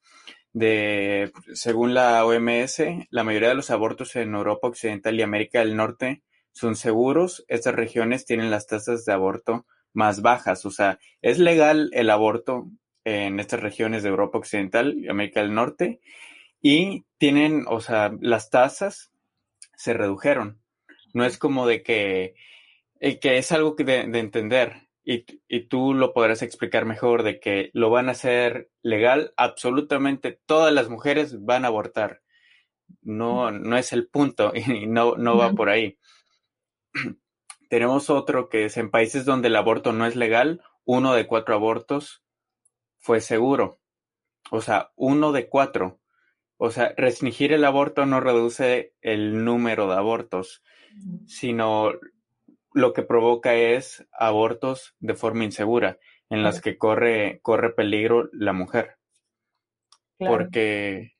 de, 0.53 1.31
según 1.53 1.93
la 1.93 2.25
OMS, 2.25 2.81
la 3.09 3.23
mayoría 3.23 3.49
de 3.49 3.55
los 3.55 3.69
abortos 3.69 4.15
en 4.15 4.33
Europa 4.33 4.67
Occidental 4.67 5.19
y 5.19 5.23
América 5.23 5.59
del 5.59 5.75
Norte 5.75 6.23
son 6.59 6.75
seguros. 6.75 7.45
Estas 7.47 7.73
regiones 7.73 8.25
tienen 8.25 8.51
las 8.51 8.67
tasas 8.67 9.05
de 9.05 9.13
aborto 9.13 9.65
más 9.93 10.21
bajas. 10.21 10.65
O 10.65 10.71
sea, 10.71 10.99
es 11.21 11.39
legal 11.39 11.89
el 11.93 12.09
aborto 12.09 12.69
en 13.05 13.39
estas 13.39 13.61
regiones 13.61 14.03
de 14.03 14.09
Europa 14.09 14.37
Occidental 14.37 14.95
y 14.97 15.07
América 15.07 15.41
del 15.41 15.53
Norte 15.53 15.99
y 16.61 17.05
tienen, 17.17 17.65
o 17.67 17.79
sea, 17.79 18.11
las 18.19 18.49
tasas 18.49 19.11
se 19.75 19.93
redujeron. 19.93 20.61
No 21.13 21.25
es 21.25 21.37
como 21.37 21.65
de 21.65 21.81
que, 21.81 22.35
eh, 22.99 23.19
que 23.19 23.37
es 23.37 23.51
algo 23.51 23.75
que 23.75 23.83
de, 23.83 24.01
entender 24.19 24.89
y, 25.03 25.25
y, 25.47 25.61
tú 25.61 25.93
lo 25.93 26.13
podrás 26.13 26.41
explicar 26.41 26.85
mejor 26.85 27.23
de 27.23 27.39
que 27.39 27.71
lo 27.73 27.89
van 27.89 28.09
a 28.09 28.11
hacer 28.11 28.69
legal, 28.83 29.33
absolutamente 29.37 30.39
todas 30.45 30.73
las 30.73 30.89
mujeres 30.89 31.43
van 31.43 31.65
a 31.65 31.69
abortar. 31.69 32.21
No, 33.01 33.51
no 33.51 33.77
es 33.77 33.93
el 33.93 34.07
punto 34.07 34.51
y 34.55 34.85
no, 34.85 35.15
no 35.15 35.37
va 35.37 35.53
por 35.53 35.69
ahí. 35.69 35.97
Tenemos 37.69 38.09
otro 38.09 38.49
que 38.49 38.65
es 38.65 38.77
en 38.77 38.89
países 38.89 39.25
donde 39.25 39.47
el 39.47 39.55
aborto 39.55 39.93
no 39.93 40.05
es 40.05 40.15
legal, 40.15 40.61
uno 40.85 41.13
de 41.13 41.27
cuatro 41.27 41.55
abortos 41.55 42.23
fue 42.97 43.21
seguro. 43.21 43.79
O 44.51 44.61
sea, 44.61 44.91
uno 44.95 45.31
de 45.31 45.47
cuatro. 45.47 45.99
O 46.57 46.71
sea, 46.71 46.93
restringir 46.97 47.53
el 47.53 47.63
aborto 47.63 48.05
no 48.05 48.19
reduce 48.19 48.93
el 49.01 49.45
número 49.45 49.87
de 49.87 49.95
abortos, 49.95 50.63
sino 51.27 51.93
lo 52.73 52.93
que 52.93 53.03
provoca 53.03 53.55
es 53.55 54.05
abortos 54.11 54.95
de 54.99 55.13
forma 55.13 55.45
insegura, 55.45 55.99
en 56.29 56.43
las 56.43 56.61
que 56.61 56.77
corre, 56.77 57.39
corre 57.41 57.71
peligro 57.71 58.29
la 58.33 58.53
mujer. 58.53 58.97
Porque 60.17 61.13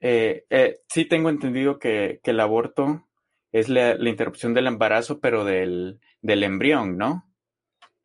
eh, 0.00 0.44
eh, 0.50 0.80
sí 0.88 1.04
tengo 1.04 1.30
entendido 1.30 1.78
que, 1.78 2.20
el 2.22 2.40
aborto 2.40 3.06
es 3.52 3.68
la, 3.68 3.96
interrupción 4.08 4.54
del 4.54 4.66
embarazo, 4.66 5.20
pero 5.20 5.44
del, 5.44 6.00
del 6.22 6.42
embrión, 6.42 6.96
¿no? 6.96 7.24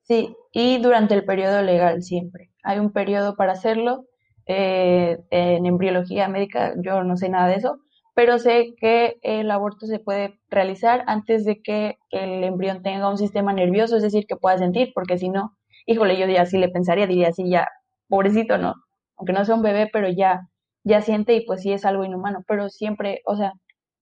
Sí, 0.04 0.36
y 0.52 0.82
durante 0.82 1.14
el 1.14 1.26
periodo 1.26 1.62
legal 1.62 2.04
siempre. 2.04 2.52
Hay 2.64 2.80
un 2.80 2.92
periodo 2.92 3.36
para 3.36 3.54
hacerlo 3.54 4.06
eh, 4.48 5.20
en 5.30 5.66
embriología 5.66 6.28
médica 6.28 6.74
yo 6.84 7.04
no 7.04 7.16
sé 7.16 7.30
nada 7.30 7.48
de 7.48 7.56
eso, 7.56 7.80
pero 8.14 8.40
sé 8.40 8.74
que 8.78 9.18
el 9.22 9.50
aborto 9.52 9.86
se 9.86 10.00
puede 10.00 10.40
realizar 10.50 11.04
antes 11.08 11.46
de 11.46 11.62
que 11.62 11.98
el 12.10 12.44
embrión 12.44 12.82
tenga 12.82 13.10
un 13.10 13.18
sistema 13.18 13.54
nervioso, 13.54 13.96
es 13.98 14.04
decir, 14.04 14.26
que 14.28 14.36
pueda 14.36 14.58
sentir, 14.58 14.92
porque 14.94 15.18
si 15.18 15.30
no, 15.30 15.58
híjole, 15.86 16.18
yo 16.20 16.28
ya 16.28 16.46
sí 16.46 16.58
le 16.58 16.70
pensaría, 16.70 17.08
diría 17.08 17.30
así, 17.30 17.50
ya, 17.50 17.68
pobrecito, 18.10 18.58
¿no? 18.58 18.76
Aunque 19.18 19.34
no 19.34 19.46
sea 19.46 19.56
un 19.56 19.62
bebé, 19.62 19.90
pero 19.92 20.10
ya, 20.10 20.50
ya 20.84 21.02
siente 21.02 21.36
y 21.36 21.46
pues 21.46 21.62
sí 21.62 21.72
es 21.72 21.86
algo 21.86 22.04
inhumano, 22.04 22.44
pero 22.48 22.70
siempre, 22.70 23.22
o 23.26 23.36
sea, 23.38 23.54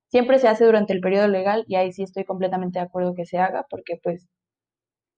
siempre 0.10 0.40
se 0.40 0.48
hace 0.48 0.66
durante 0.66 0.94
el 0.94 1.02
periodo 1.02 1.28
legal 1.28 1.66
y 1.68 1.76
ahí 1.76 1.92
sí 1.94 2.04
estoy 2.04 2.26
completamente 2.26 2.80
de 2.80 2.86
acuerdo 2.86 3.16
que 3.16 3.26
se 3.26 3.38
haga, 3.38 3.66
porque 3.70 4.00
pues 4.02 4.28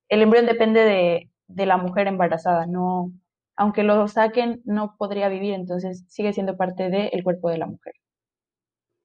el 0.10 0.22
embrión 0.22 0.46
depende 0.46 0.82
de, 0.82 1.30
de 1.48 1.66
la 1.66 1.78
mujer 1.78 2.08
embarazada, 2.08 2.66
no, 2.66 3.12
aunque 3.56 3.84
lo 3.84 4.08
saquen, 4.08 4.62
no 4.66 4.96
podría 4.98 5.30
vivir, 5.30 5.54
entonces 5.54 6.06
sigue 6.08 6.34
siendo 6.34 6.58
parte 6.58 6.90
del 6.90 7.24
cuerpo 7.24 7.50
de 7.50 7.58
la 7.58 7.68
mujer. 7.68 7.94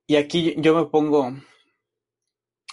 Y 0.08 0.16
aquí 0.16 0.54
yo 0.58 0.74
me 0.74 0.86
pongo 0.86 1.32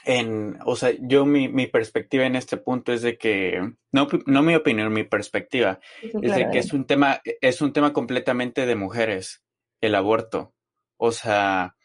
en, 0.05 0.59
o 0.65 0.75
sea, 0.75 0.91
yo 0.99 1.25
mi, 1.25 1.47
mi 1.47 1.67
perspectiva 1.67 2.25
en 2.25 2.35
este 2.35 2.57
punto 2.57 2.93
es 2.93 3.01
de 3.01 3.17
que, 3.17 3.73
no, 3.91 4.07
no 4.25 4.43
mi 4.43 4.55
opinión, 4.55 4.93
mi 4.93 5.03
perspectiva, 5.03 5.79
es 6.01 6.35
de 6.35 6.49
que 6.51 6.59
es 6.59 6.73
un 6.73 6.85
tema, 6.85 7.21
es 7.41 7.61
un 7.61 7.73
tema 7.73 7.93
completamente 7.93 8.65
de 8.65 8.75
mujeres, 8.75 9.43
el 9.81 9.95
aborto. 9.95 10.53
O 10.97 11.11
sea, 11.11 11.75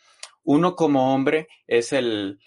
uno 0.49 0.77
como 0.77 1.13
hombre 1.15 1.47
es 1.67 1.93
el, 1.93 2.41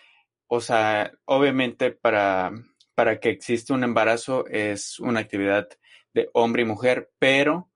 o 0.47 0.59
sea, 0.59 1.11
obviamente 1.25 1.91
para, 1.91 2.51
para 2.95 3.19
que 3.19 3.29
exista 3.29 3.75
un 3.75 3.83
embarazo 3.83 4.47
es 4.47 4.99
una 4.99 5.19
actividad 5.19 5.69
de 6.11 6.27
hombre 6.33 6.63
y 6.63 6.65
mujer, 6.65 7.11
pero 7.19 7.69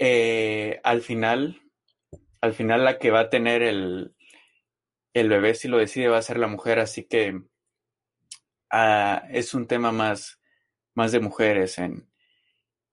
eh, 0.00 0.80
al 0.82 1.02
final, 1.02 1.62
al 2.40 2.52
final 2.52 2.82
la 2.82 2.98
que 2.98 3.12
va 3.12 3.20
a 3.20 3.30
tener 3.30 3.62
el, 3.62 4.16
el 5.14 5.28
bebé, 5.28 5.54
si 5.54 5.68
lo 5.68 5.78
decide, 5.78 6.08
va 6.08 6.18
a 6.18 6.22
ser 6.22 6.40
la 6.40 6.48
mujer, 6.48 6.80
así 6.80 7.04
que 7.04 7.40
ah, 8.72 9.22
es 9.30 9.54
un 9.54 9.68
tema 9.68 9.92
más, 9.92 10.40
más 10.96 11.12
de 11.12 11.20
mujeres 11.20 11.78
en, 11.78 12.10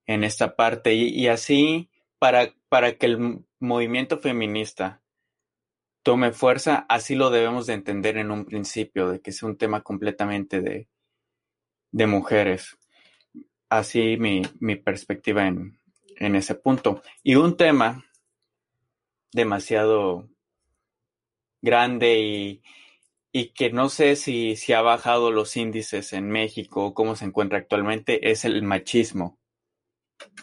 en 0.05 0.23
esta 0.23 0.55
parte. 0.55 0.93
Y, 0.93 1.27
así, 1.27 1.89
para, 2.19 2.53
para 2.69 2.99
que 2.99 3.07
el 3.07 3.45
movimiento 3.59 4.19
feminista 4.19 5.01
tome 6.07 6.31
fuerza, 6.31 6.85
así 6.87 7.15
lo 7.15 7.29
debemos 7.31 7.67
de 7.67 7.73
entender 7.73 8.15
en 8.17 8.31
un 8.31 8.45
principio, 8.45 9.09
de 9.09 9.19
que 9.19 9.31
es 9.31 9.43
un 9.43 9.57
tema 9.57 9.81
completamente 9.81 10.61
de, 10.61 10.87
de 11.91 12.07
mujeres 12.07 12.77
así 13.67 14.15
mi, 14.15 14.41
mi 14.61 14.77
perspectiva 14.77 15.45
en, 15.45 15.77
en, 16.15 16.35
ese 16.37 16.55
punto. 16.55 17.01
Y 17.23 17.35
un 17.35 17.57
tema 17.57 18.05
demasiado 19.33 20.29
grande 21.61 22.21
y, 22.21 22.61
y 23.33 23.49
que 23.49 23.73
no 23.73 23.89
sé 23.89 24.15
si, 24.15 24.55
si, 24.55 24.71
ha 24.71 24.81
bajado 24.81 25.29
los 25.29 25.57
índices 25.57 26.13
en 26.13 26.29
México 26.29 26.85
o 26.85 26.93
cómo 26.93 27.17
se 27.17 27.25
encuentra 27.25 27.57
actualmente 27.57 28.31
es 28.31 28.45
el 28.45 28.63
machismo 28.63 29.37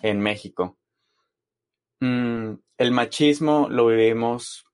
en 0.02 0.20
México. 0.20 0.76
Mm, 2.00 2.56
el 2.76 2.90
machismo 2.90 3.70
lo 3.70 3.86
vivimos 3.86 4.66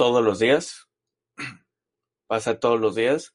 todos 0.00 0.24
los 0.24 0.38
días, 0.38 0.88
pasa 2.26 2.58
todos 2.58 2.80
los 2.80 2.94
días 2.94 3.34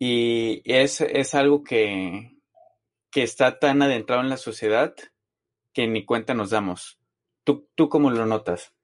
y 0.00 0.62
es, 0.64 1.00
es 1.00 1.32
algo 1.36 1.62
que, 1.62 2.32
que 3.12 3.22
está 3.22 3.60
tan 3.60 3.80
adentrado 3.80 4.20
en 4.20 4.30
la 4.30 4.36
sociedad 4.36 4.92
que 5.72 5.86
ni 5.86 6.04
cuenta 6.04 6.34
nos 6.34 6.50
damos. 6.50 6.98
¿Tú, 7.44 7.68
tú 7.76 7.88
cómo 7.88 8.10
lo 8.10 8.26
notas? 8.26 8.74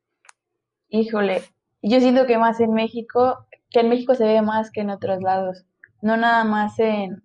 Híjole, 0.89 1.43
yo 1.83 1.99
siento 1.99 2.25
que 2.25 2.39
más 2.39 2.61
en 2.61 2.73
México, 2.73 3.49
que 3.69 3.81
en 3.81 3.89
México 3.89 4.15
se 4.15 4.25
ve 4.25 4.41
más 4.41 4.71
que 4.71 4.83
en 4.83 4.91
otros 4.91 5.21
lados. 5.21 5.65
No 6.03 6.17
nada 6.17 6.45
más 6.45 6.79
en, 6.79 7.25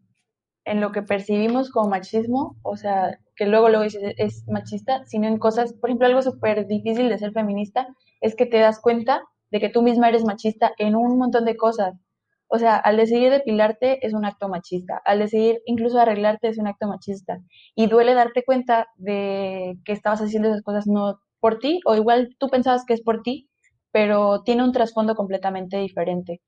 en 0.65 0.81
lo 0.81 0.91
que 0.91 1.03
percibimos 1.03 1.69
como 1.69 1.87
machismo, 1.87 2.57
o 2.63 2.77
sea, 2.77 3.19
que 3.35 3.45
luego 3.45 3.69
luego 3.69 3.83
dices 3.83 4.15
es 4.17 4.43
machista, 4.47 5.05
sino 5.05 5.27
en 5.27 5.37
cosas, 5.37 5.73
por 5.73 5.91
ejemplo, 5.91 6.07
algo 6.07 6.23
súper 6.23 6.65
difícil 6.65 7.09
de 7.09 7.19
ser 7.19 7.31
feminista 7.31 7.87
es 8.21 8.35
que 8.35 8.47
te 8.47 8.57
das 8.57 8.79
cuenta 8.79 9.21
de 9.51 9.59
que 9.59 9.69
tú 9.69 9.81
misma 9.81 10.09
eres 10.09 10.23
machista 10.23 10.73
en 10.77 10.95
un 10.95 11.17
montón 11.17 11.45
de 11.45 11.57
cosas. 11.57 11.93
O 12.47 12.59
sea, 12.59 12.75
al 12.75 12.97
decidir 12.97 13.31
depilarte 13.31 14.05
es 14.05 14.13
un 14.13 14.25
acto 14.25 14.49
machista, 14.49 15.01
al 15.05 15.19
decidir 15.19 15.61
incluso 15.65 15.99
arreglarte 15.99 16.49
es 16.49 16.57
un 16.57 16.67
acto 16.67 16.87
machista. 16.87 17.39
Y 17.75 17.87
duele 17.87 18.13
darte 18.13 18.43
cuenta 18.43 18.87
de 18.95 19.77
que 19.85 19.93
estabas 19.93 20.21
haciendo 20.21 20.49
esas 20.49 20.61
cosas 20.61 20.87
no 20.87 21.21
por 21.39 21.59
ti, 21.59 21.79
o 21.85 21.95
igual 21.95 22.35
tú 22.39 22.49
pensabas 22.49 22.85
que 22.85 22.93
es 22.93 23.01
por 23.01 23.21
ti, 23.21 23.49
pero 23.91 24.43
tiene 24.43 24.63
un 24.63 24.73
trasfondo 24.73 25.15
completamente 25.15 25.77
diferente. 25.77 26.41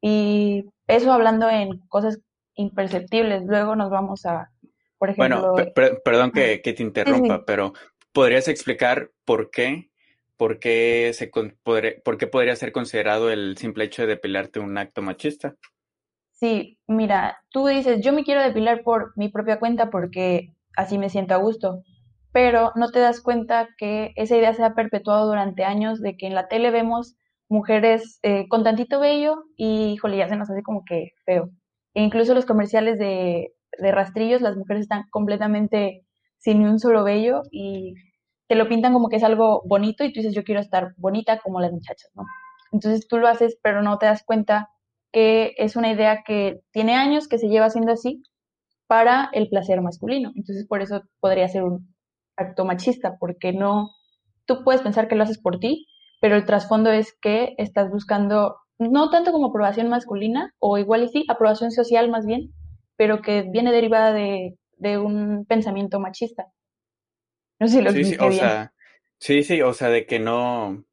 Y 0.00 0.64
eso 0.86 1.12
hablando 1.12 1.48
en 1.48 1.78
cosas 1.88 2.18
imperceptibles, 2.54 3.44
luego 3.44 3.76
nos 3.76 3.90
vamos 3.90 4.26
a, 4.26 4.50
por 4.98 5.10
ejemplo... 5.10 5.52
Bueno, 5.52 5.72
perdón 6.04 6.32
que, 6.32 6.58
te 6.58 6.82
interrumpa, 6.82 7.44
pero 7.46 7.72
¿podrías 8.12 8.48
explicar 8.48 9.10
por 9.24 9.50
qué 9.50 9.91
¿por 10.36 10.58
qué, 10.58 11.12
se, 11.14 11.30
podría, 11.62 11.94
¿por 12.04 12.18
qué 12.18 12.26
podría 12.26 12.56
ser 12.56 12.72
considerado 12.72 13.30
el 13.30 13.56
simple 13.56 13.84
hecho 13.84 14.02
de 14.02 14.08
depilarte 14.08 14.60
un 14.60 14.76
acto 14.78 15.02
machista? 15.02 15.56
Sí, 16.30 16.78
mira, 16.88 17.38
tú 17.50 17.66
dices, 17.66 18.00
yo 18.02 18.12
me 18.12 18.24
quiero 18.24 18.42
depilar 18.42 18.82
por 18.82 19.12
mi 19.16 19.28
propia 19.28 19.58
cuenta 19.58 19.90
porque 19.90 20.54
así 20.76 20.98
me 20.98 21.08
siento 21.08 21.34
a 21.34 21.38
gusto, 21.38 21.82
pero 22.32 22.72
no 22.74 22.90
te 22.90 22.98
das 22.98 23.20
cuenta 23.20 23.68
que 23.78 24.12
esa 24.16 24.36
idea 24.36 24.52
se 24.54 24.64
ha 24.64 24.74
perpetuado 24.74 25.28
durante 25.28 25.64
años 25.64 26.00
de 26.00 26.16
que 26.16 26.26
en 26.26 26.34
la 26.34 26.48
tele 26.48 26.70
vemos 26.70 27.16
mujeres 27.48 28.18
eh, 28.22 28.48
con 28.48 28.64
tantito 28.64 28.98
vello 28.98 29.44
y, 29.56 29.92
híjole, 29.92 30.16
ya 30.16 30.28
se 30.28 30.36
nos 30.36 30.50
hace 30.50 30.62
como 30.62 30.84
que 30.84 31.12
feo. 31.24 31.50
E 31.94 32.02
incluso 32.02 32.34
los 32.34 32.46
comerciales 32.46 32.98
de, 32.98 33.52
de 33.78 33.92
rastrillos, 33.92 34.40
las 34.40 34.56
mujeres 34.56 34.82
están 34.82 35.04
completamente 35.10 36.04
sin 36.38 36.66
un 36.66 36.80
solo 36.80 37.04
vello 37.04 37.42
y 37.50 37.94
te 38.48 38.54
lo 38.54 38.68
pintan 38.68 38.92
como 38.92 39.08
que 39.08 39.16
es 39.16 39.24
algo 39.24 39.62
bonito 39.66 40.04
y 40.04 40.12
tú 40.12 40.20
dices, 40.20 40.34
yo 40.34 40.44
quiero 40.44 40.60
estar 40.60 40.94
bonita 40.96 41.38
como 41.38 41.60
las 41.60 41.72
muchachas, 41.72 42.10
¿no? 42.14 42.24
Entonces 42.72 43.06
tú 43.06 43.18
lo 43.18 43.28
haces, 43.28 43.58
pero 43.62 43.82
no 43.82 43.98
te 43.98 44.06
das 44.06 44.24
cuenta 44.24 44.70
que 45.12 45.54
es 45.58 45.76
una 45.76 45.92
idea 45.92 46.22
que 46.26 46.62
tiene 46.72 46.94
años 46.94 47.28
que 47.28 47.38
se 47.38 47.48
lleva 47.48 47.66
haciendo 47.66 47.92
así 47.92 48.22
para 48.86 49.30
el 49.32 49.48
placer 49.48 49.80
masculino. 49.82 50.32
Entonces 50.34 50.66
por 50.66 50.80
eso 50.80 51.02
podría 51.20 51.48
ser 51.48 51.64
un 51.64 51.94
acto 52.36 52.64
machista, 52.64 53.16
porque 53.18 53.52
no, 53.52 53.90
tú 54.46 54.64
puedes 54.64 54.82
pensar 54.82 55.08
que 55.08 55.16
lo 55.16 55.22
haces 55.22 55.38
por 55.38 55.58
ti, 55.58 55.86
pero 56.20 56.36
el 56.36 56.46
trasfondo 56.46 56.90
es 56.90 57.14
que 57.20 57.54
estás 57.58 57.90
buscando 57.90 58.56
no 58.78 59.10
tanto 59.10 59.32
como 59.32 59.48
aprobación 59.48 59.88
masculina, 59.88 60.54
o 60.58 60.78
igual 60.78 61.04
y 61.04 61.08
sí, 61.08 61.24
aprobación 61.28 61.70
social 61.70 62.10
más 62.10 62.26
bien, 62.26 62.52
pero 62.96 63.22
que 63.22 63.42
viene 63.42 63.70
derivada 63.70 64.12
de, 64.12 64.58
de 64.78 64.98
un 64.98 65.44
pensamiento 65.46 66.00
machista. 66.00 66.46
No 67.62 67.68
sé 67.68 67.76
si 67.76 67.82
lo 67.82 67.92
sí, 67.92 68.04
sí, 68.04 68.16
o 68.18 68.32
Sea, 68.32 68.72
sí, 69.18 69.44
sí, 69.44 69.62
o 69.62 69.72
sea, 69.72 69.88
de 69.88 70.04
que 70.04 70.18
no, 70.18 70.84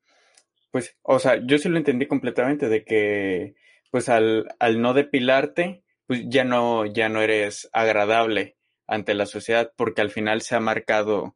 pues, 0.69 0.95
o 1.01 1.17
sea, 1.17 1.43
yo 1.43 1.57
sí 1.57 1.67
lo 1.67 1.79
entendí 1.79 2.05
completamente, 2.05 2.69
de 2.69 2.85
que, 2.85 3.55
pues, 3.89 4.07
al, 4.07 4.53
al 4.59 4.79
no 4.79 4.93
depilarte, 4.93 5.81
pues 6.05 6.25
ya 6.27 6.43
no, 6.43 6.85
ya 6.85 7.09
no 7.09 7.23
eres 7.23 7.71
agradable 7.73 8.55
ante 8.85 9.15
la 9.15 9.25
sociedad, 9.25 9.73
porque 9.77 10.01
al 10.01 10.11
final 10.11 10.43
se 10.43 10.53
ha 10.53 10.59
marcado 10.59 11.35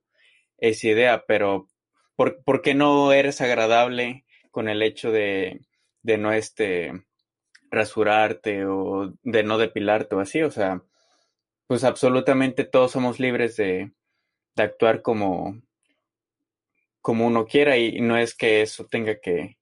esa 0.60 0.90
idea, 0.90 1.24
pero 1.28 1.68
¿por, 2.16 2.44
¿por 2.44 2.62
qué 2.62 2.76
no 2.76 3.12
eres 3.12 3.42
agradable 3.42 4.26
con 4.52 4.70
el 4.70 4.84
hecho 4.84 5.12
de, 5.12 5.62
de 6.04 6.20
no 6.20 6.32
este 6.32 6.92
rasurarte 7.72 8.68
o 8.68 9.16
de 9.24 9.42
no 9.42 9.58
depilarte 9.58 10.14
o 10.14 10.20
así? 10.20 10.44
O 10.44 10.52
sea, 10.52 10.84
pues 11.66 11.84
absolutamente 11.84 12.66
todos 12.66 12.92
somos 12.92 13.20
libres 13.20 13.56
de, 13.58 13.94
de 14.56 14.64
actuar 14.64 15.02
como, 15.02 15.62
como 17.02 17.28
uno 17.28 17.46
quiera 17.46 17.78
y 17.78 18.02
no 18.02 18.18
es 18.18 18.36
que 18.36 18.62
eso 18.62 18.86
tenga 18.86 19.20
que, 19.20 19.58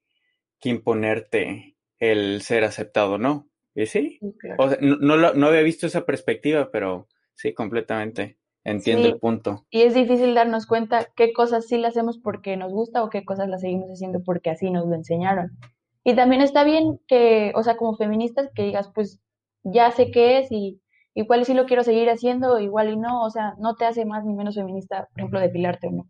que 0.59 0.69
imponerte 0.69 1.75
el 1.99 2.41
ser 2.41 2.63
aceptado, 2.63 3.17
¿no? 3.17 3.47
¿Y 3.73 3.85
sí? 3.85 4.19
o 4.57 4.69
sea, 4.69 4.77
no, 4.81 5.15
no, 5.33 5.47
había 5.47 5.61
visto 5.61 5.87
esa 5.87 6.05
perspectiva, 6.05 6.69
pero 6.71 7.07
sí, 7.35 7.53
completamente. 7.53 8.37
Entiendo 8.63 9.07
el 9.07 9.17
punto. 9.17 9.65
Y 9.71 9.81
es 9.81 9.95
difícil 9.95 10.35
darnos 10.35 10.67
cuenta 10.67 11.07
qué 11.15 11.33
cosas 11.33 11.65
sí 11.65 11.77
las 11.77 11.91
hacemos 11.91 12.19
porque 12.19 12.57
nos 12.57 12.71
gusta 12.71 13.03
o 13.03 13.09
qué 13.09 13.25
cosas 13.25 13.49
las 13.49 13.61
seguimos 13.61 13.89
haciendo 13.89 14.21
porque 14.23 14.51
así 14.51 14.69
nos 14.69 14.87
lo 14.87 14.93
enseñaron. 14.93 15.57
Y 16.03 16.15
también 16.15 16.41
está 16.41 16.63
bien 16.63 16.99
que, 17.07 17.51
o 17.55 17.63
sea, 17.63 17.75
como 17.75 17.95
feministas, 17.95 18.49
que 18.53 18.63
digas, 18.63 18.91
pues 18.93 19.19
ya 19.63 19.89
sé 19.91 20.11
qué 20.11 20.39
es 20.39 20.51
y 20.51 20.79
igual 21.13 21.45
sí 21.45 21.53
lo 21.53 21.65
quiero 21.65 21.83
seguir 21.83 22.09
haciendo, 22.09 22.59
igual 22.59 22.89
y 22.89 22.97
no, 22.97 23.23
o 23.23 23.29
sea, 23.29 23.55
no 23.59 23.75
te 23.75 23.85
hace 23.85 24.05
más 24.05 24.23
ni 24.25 24.33
menos 24.33 24.55
feminista, 24.55 25.07
por 25.11 25.19
ejemplo, 25.19 25.39
depilarte 25.39 25.87
o 25.87 25.91
no. 25.91 26.09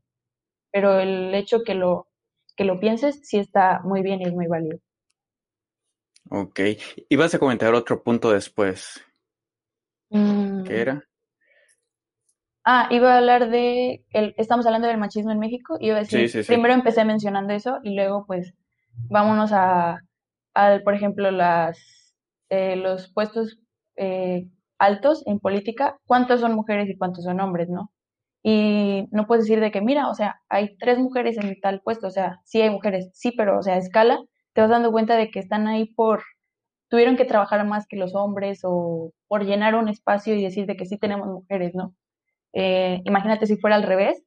Pero 0.72 1.00
el 1.00 1.34
hecho 1.36 1.64
que 1.66 1.76
lo, 1.76 2.08
que 2.56 2.66
lo 2.66 2.80
pienses 2.80 3.22
sí 3.24 3.38
está 3.38 3.82
muy 3.84 4.02
bien 4.02 4.22
y 4.22 4.26
es 4.26 4.34
muy 4.34 4.48
válido. 4.48 4.80
Ok. 6.30 6.60
¿Y 7.10 7.16
vas 7.16 7.34
a 7.34 7.40
comentar 7.40 7.74
otro 7.74 8.04
punto 8.04 8.32
después? 8.32 9.04
Mm. 10.10 10.64
¿Qué 10.64 10.82
era? 10.82 11.04
Ah, 12.64 12.88
iba 12.92 13.14
a 13.14 13.18
hablar 13.18 13.50
de, 13.50 14.06
el, 14.12 14.36
estamos 14.38 14.66
hablando 14.68 14.88
del 14.88 15.00
machismo 15.00 15.32
en 15.32 15.40
México, 15.40 15.78
y 15.80 15.88
iba 15.88 15.98
a 15.98 16.04
decir, 16.04 16.46
primero 16.46 16.74
empecé 16.74 17.04
mencionando 17.04 17.54
eso 17.54 17.80
y 17.84 17.96
luego 17.96 18.26
pues 18.28 18.54
vámonos 19.10 19.52
a, 19.52 20.00
por 20.84 20.94
ejemplo, 20.94 21.32
las, 21.32 22.14
eh, 22.50 22.76
los 22.76 23.12
puestos 23.12 23.60
eh, 23.96 24.48
altos 24.82 25.24
en 25.28 25.39
política, 25.39 26.00
cuántos 26.06 26.41
son 26.41 26.56
mujeres 26.56 26.89
y 26.89 26.98
cuántos 26.98 27.24
son 27.26 27.39
hombres, 27.39 27.70
¿no? 27.70 27.91
Y 28.44 29.08
no 29.12 29.28
puedes 29.28 29.46
decir 29.46 29.60
de 29.62 29.72
que, 29.72 29.82
mira, 29.82 30.10
o 30.10 30.15
sea, 30.15 30.41
hay 30.50 30.76
tres 30.78 30.98
mujeres 31.00 31.38
en 31.38 31.60
tal 31.62 31.82
puesto, 31.82 32.08
o 32.08 32.12
sea, 32.12 32.39
sí 32.46 32.62
hay 32.62 32.72
mujeres, 32.72 33.10
sí, 33.13 33.32
pero, 33.38 33.60
o 33.60 33.62
sea, 33.63 33.76
a 33.76 33.78
escala, 33.78 34.20
te 34.54 34.62
vas 34.62 34.72
dando 34.72 34.91
cuenta 34.91 35.15
de 35.17 35.30
que 35.32 35.39
están 35.39 35.67
ahí 35.67 35.86
por, 35.94 36.24
tuvieron 36.89 37.15
que 37.17 37.26
trabajar 37.26 37.65
más 37.67 37.88
que 37.88 37.98
los 37.98 38.15
hombres 38.15 38.62
o 38.63 39.12
por 39.28 39.46
llenar 39.46 39.76
un 39.76 39.89
espacio 39.89 40.36
y 40.36 40.44
decir 40.44 40.65
de 40.65 40.76
que 40.78 40.86
sí 40.88 40.98
tenemos 40.98 41.28
mujeres, 41.28 41.76
¿no? 41.76 41.96
Eh, 42.54 43.02
imagínate 43.06 43.48
si 43.48 43.58
fuera 43.58 43.76
al 43.78 43.84
revés, 43.84 44.24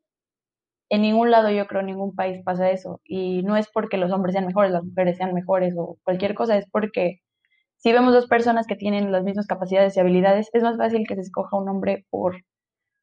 en 0.90 1.02
ningún 1.02 1.30
lado 1.30 1.50
yo 1.50 1.66
creo, 1.66 1.80
en 1.80 1.86
ningún 1.88 2.14
país 2.14 2.42
pasa 2.44 2.70
eso. 2.70 3.00
Y 3.04 3.42
no 3.42 3.56
es 3.56 3.68
porque 3.68 3.96
los 3.98 4.12
hombres 4.12 4.34
sean 4.34 4.46
mejores, 4.46 4.72
las 4.72 4.84
mujeres 4.84 5.16
sean 5.16 5.34
mejores 5.34 5.74
o 5.76 5.98
cualquier 6.04 6.34
cosa, 6.34 6.56
es 6.58 6.66
porque 6.70 7.20
si 7.84 7.92
vemos 7.92 8.14
dos 8.14 8.28
personas 8.28 8.66
que 8.66 8.76
tienen 8.76 9.12
las 9.12 9.24
mismas 9.24 9.46
capacidades 9.46 9.94
y 9.94 10.00
habilidades, 10.00 10.48
es 10.54 10.62
más 10.62 10.78
fácil 10.78 11.06
que 11.06 11.16
se 11.16 11.20
escoja 11.20 11.58
un 11.58 11.68
hombre 11.68 12.06
por, 12.08 12.42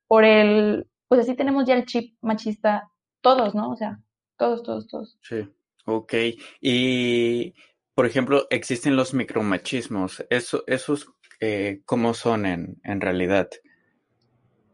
por 0.08 0.26
el, 0.26 0.88
pues 1.08 1.22
así 1.22 1.36
tenemos 1.36 1.68
ya 1.68 1.76
el 1.76 1.86
chip 1.86 2.16
machista 2.20 2.90
todos, 3.22 3.54
¿no? 3.54 3.70
O 3.70 3.76
sea, 3.76 4.00
todos, 4.40 4.64
todos, 4.64 4.88
todos. 4.88 5.20
Sí, 5.22 5.48
ok. 5.86 6.14
Y, 6.62 7.54
por 7.94 8.08
ejemplo, 8.08 8.48
existen 8.50 8.96
los 8.96 9.14
micromachismos. 9.14 10.26
Eso, 10.32 10.64
¿Esos 10.66 11.14
eh, 11.40 11.84
cómo 11.86 12.16
son 12.16 12.48
en, 12.48 12.82
en 12.84 13.02
realidad? 13.02 13.50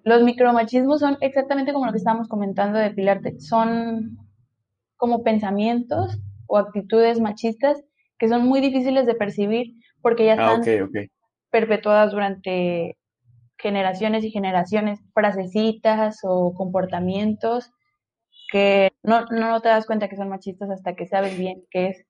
Los 0.06 0.24
micromachismos 0.24 1.02
son 1.02 1.18
exactamente 1.20 1.74
como 1.74 1.86
lo 1.86 1.92
que 1.92 1.98
estábamos 1.98 2.30
comentando 2.30 2.80
de 2.80 2.92
Pilarte. 2.92 3.42
Son 3.42 4.18
como 4.96 5.22
pensamientos 5.22 6.18
o 6.46 6.58
actitudes 6.58 7.20
machistas 7.20 7.84
que 8.18 8.30
son 8.30 8.48
muy 8.48 8.62
difíciles 8.62 9.06
de 9.06 9.16
percibir 9.16 9.77
porque 10.08 10.26
ya 10.26 10.38
ah, 10.40 10.62
están 10.62 10.90
perpetuadas 11.52 12.14
durante 12.14 12.96
generaciones 13.58 14.24
y 14.24 14.32
generaciones, 14.32 15.02
frasecitas 15.14 16.20
o 16.24 16.54
comportamientos 16.54 17.72
que 18.50 18.94
no, 19.04 19.26
no 19.26 19.60
te 19.60 19.68
das 19.68 19.86
cuenta 19.86 20.08
que 20.08 20.16
son 20.16 20.30
machistas 20.30 20.70
hasta 20.70 20.96
que 20.96 21.08
sabes 21.08 21.38
bien 21.38 21.66
qué 21.72 21.88
es. 21.88 22.06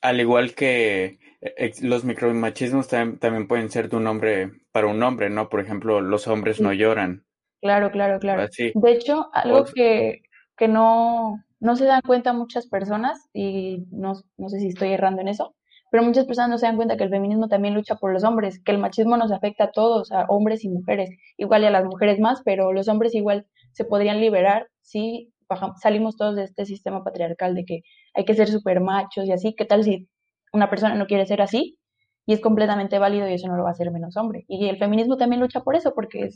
Al 0.00 0.18
igual 0.18 0.56
que 0.56 1.20
eh, 1.40 1.72
los 1.82 2.02
micromachismos 2.02 2.88
también, 2.88 3.20
también 3.20 3.46
pueden 3.46 3.70
ser 3.70 3.88
de 3.88 3.96
un 3.96 4.08
hombre 4.08 4.50
para 4.72 4.88
un 4.88 5.00
hombre, 5.00 5.30
¿no? 5.30 5.48
Por 5.48 5.60
ejemplo, 5.60 6.00
los 6.00 6.26
hombres 6.26 6.60
no 6.60 6.72
lloran. 6.72 7.24
Claro, 7.60 7.92
claro, 7.92 8.18
claro. 8.18 8.48
De 8.74 8.90
hecho, 8.90 9.30
algo 9.32 9.64
que, 9.66 10.22
que 10.56 10.66
no, 10.66 11.44
no 11.60 11.76
se 11.76 11.84
dan 11.84 12.02
cuenta 12.04 12.32
muchas 12.32 12.66
personas, 12.66 13.28
y 13.32 13.86
no, 13.92 14.14
no 14.36 14.48
sé 14.48 14.58
si 14.58 14.66
estoy 14.66 14.94
errando 14.94 15.20
en 15.20 15.28
eso, 15.28 15.54
pero 15.90 16.02
muchas 16.02 16.26
personas 16.26 16.50
no 16.50 16.58
se 16.58 16.66
dan 16.66 16.76
cuenta 16.76 16.96
que 16.96 17.04
el 17.04 17.10
feminismo 17.10 17.48
también 17.48 17.74
lucha 17.74 17.96
por 17.96 18.12
los 18.12 18.24
hombres, 18.24 18.60
que 18.62 18.72
el 18.72 18.78
machismo 18.78 19.16
nos 19.16 19.32
afecta 19.32 19.64
a 19.64 19.70
todos, 19.70 20.12
a 20.12 20.24
hombres 20.28 20.64
y 20.64 20.68
mujeres, 20.68 21.10
igual 21.36 21.62
y 21.62 21.66
a 21.66 21.70
las 21.70 21.84
mujeres 21.84 22.20
más, 22.20 22.42
pero 22.44 22.72
los 22.72 22.88
hombres 22.88 23.14
igual 23.14 23.46
se 23.72 23.84
podrían 23.84 24.20
liberar 24.20 24.68
si 24.82 25.32
salimos 25.80 26.16
todos 26.16 26.36
de 26.36 26.44
este 26.44 26.66
sistema 26.66 27.02
patriarcal 27.02 27.54
de 27.54 27.64
que 27.64 27.82
hay 28.14 28.24
que 28.24 28.34
ser 28.34 28.48
super 28.48 28.80
machos 28.80 29.26
y 29.26 29.32
así. 29.32 29.54
¿Qué 29.54 29.64
tal 29.64 29.84
si 29.84 30.08
una 30.52 30.68
persona 30.68 30.94
no 30.94 31.06
quiere 31.06 31.26
ser 31.26 31.40
así? 31.40 31.78
Y 32.26 32.34
es 32.34 32.40
completamente 32.40 32.98
válido 32.98 33.28
y 33.28 33.34
eso 33.34 33.48
no 33.48 33.56
lo 33.56 33.62
va 33.62 33.70
a 33.70 33.72
hacer 33.72 33.90
menos 33.90 34.16
hombre. 34.16 34.44
Y 34.48 34.68
el 34.68 34.76
feminismo 34.78 35.16
también 35.16 35.40
lucha 35.40 35.62
por 35.62 35.76
eso, 35.76 35.94
porque 35.94 36.28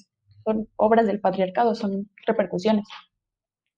son 0.45 0.69
obras 0.77 1.07
del 1.07 1.21
patriarcado, 1.21 1.75
son 1.75 2.09
repercusiones. 2.27 2.87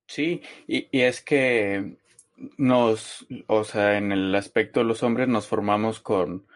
Sí, 0.07 0.43
y, 0.69 0.87
y 0.97 1.01
es 1.01 1.23
que 1.23 1.97
nos, 2.37 3.27
o 3.47 3.65
sea, 3.65 3.97
en 3.97 4.13
el 4.13 4.35
aspecto 4.35 4.81
de 4.81 4.87
los 4.87 5.03
hombres 5.03 5.29
nos 5.29 5.47
formamos 5.47 6.01
con, 6.01 6.47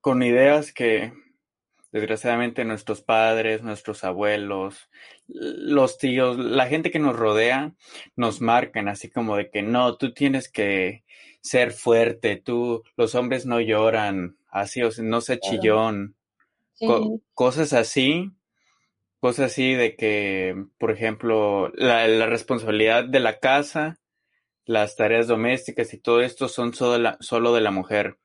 con 0.00 0.22
ideas 0.22 0.72
que 0.72 1.12
desgraciadamente 1.92 2.64
nuestros 2.64 3.02
padres, 3.02 3.62
nuestros 3.62 4.04
abuelos, 4.04 4.90
los 5.28 5.98
tíos, 5.98 6.38
la 6.38 6.66
gente 6.66 6.90
que 6.90 6.98
nos 6.98 7.16
rodea 7.16 7.74
nos 8.16 8.40
marcan 8.40 8.88
así 8.88 9.10
como 9.10 9.36
de 9.36 9.50
que 9.50 9.62
no, 9.62 9.96
tú 9.96 10.12
tienes 10.12 10.50
que 10.50 11.04
ser 11.40 11.72
fuerte, 11.72 12.36
tú, 12.36 12.82
los 12.96 13.14
hombres 13.14 13.46
no 13.46 13.60
lloran, 13.60 14.36
así, 14.50 14.82
o 14.82 14.90
sea, 14.90 15.04
no 15.04 15.20
sé 15.20 15.38
chillón, 15.38 16.16
cosas 17.34 17.72
así, 17.72 18.32
cosas 19.20 19.52
así 19.52 19.74
de 19.74 19.96
que, 19.96 20.54
por 20.78 20.90
ejemplo, 20.90 21.70
la, 21.74 22.06
la 22.08 22.26
responsabilidad 22.26 23.04
de 23.04 23.20
la 23.20 23.38
casa 23.38 23.98
las 24.66 24.96
tareas 24.96 25.28
domésticas 25.28 25.94
y 25.94 25.98
todo 25.98 26.20
esto 26.20 26.48
son 26.48 26.74
solo 26.74 26.92
de 26.92 26.98
la, 26.98 27.16
solo 27.20 27.54
de 27.54 27.60
la 27.62 27.70
mujer. 27.70 28.18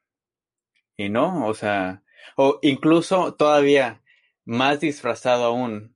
Y 0.98 1.10
no, 1.10 1.48
o 1.48 1.54
sea, 1.54 2.04
o 2.36 2.60
incluso 2.62 3.36
todavía 3.36 4.02
más 4.44 4.80
disfrazado 4.80 5.46
aún, 5.46 5.96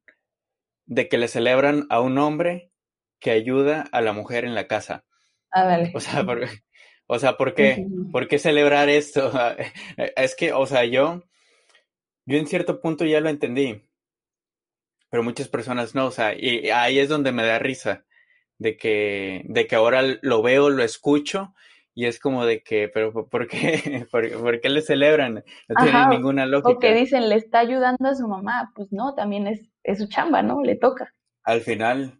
de 0.85 1.09
que 1.09 1.17
le 1.17 1.27
celebran 1.27 1.87
a 1.89 1.99
un 1.99 2.17
hombre 2.19 2.71
que 3.19 3.31
ayuda 3.31 3.89
a 3.91 4.01
la 4.01 4.13
mujer 4.13 4.45
en 4.45 4.55
la 4.55 4.67
casa. 4.67 5.03
Ah, 5.51 5.65
vale. 5.65 5.91
O 5.95 5.99
sea, 5.99 6.23
O 7.07 7.19
sea, 7.19 7.37
¿por 7.37 7.53
qué? 7.53 7.85
¿Por 8.11 8.27
qué 8.27 8.39
celebrar 8.39 8.89
esto? 8.89 9.31
es 9.97 10.35
que, 10.35 10.53
o 10.53 10.65
sea, 10.65 10.85
yo, 10.85 11.23
yo 12.25 12.37
en 12.37 12.47
cierto 12.47 12.81
punto 12.81 13.05
ya 13.05 13.19
lo 13.19 13.29
entendí, 13.29 13.83
pero 15.09 15.21
muchas 15.21 15.47
personas 15.47 15.93
no, 15.93 16.07
o 16.07 16.11
sea, 16.11 16.33
y 16.33 16.69
ahí 16.69 16.97
es 16.97 17.09
donde 17.09 17.31
me 17.31 17.45
da 17.45 17.59
risa, 17.59 18.05
de 18.57 18.77
que, 18.77 19.43
de 19.45 19.67
que 19.67 19.75
ahora 19.75 20.01
lo 20.21 20.41
veo, 20.41 20.69
lo 20.69 20.83
escucho, 20.83 21.53
y 21.93 22.05
es 22.05 22.19
como 22.19 22.45
de 22.45 22.61
que, 22.61 22.89
pero 22.89 23.11
¿por 23.27 23.47
qué? 23.47 24.05
¿Por, 24.11 24.61
qué 24.61 24.69
le 24.69 24.81
celebran? 24.81 25.43
No 25.67 25.83
tiene 25.83 26.07
ninguna 26.09 26.45
lógica. 26.45 26.69
O 26.69 26.79
que 26.79 26.93
dicen, 26.93 27.29
le 27.29 27.35
está 27.35 27.59
ayudando 27.59 28.09
a 28.09 28.15
su 28.15 28.27
mamá, 28.27 28.71
pues 28.75 28.91
no, 28.91 29.15
también 29.15 29.47
es, 29.47 29.61
es 29.83 29.99
su 29.99 30.07
chamba, 30.07 30.41
¿no? 30.41 30.61
Le 30.61 30.75
toca. 30.75 31.13
Al 31.43 31.61
final, 31.61 32.19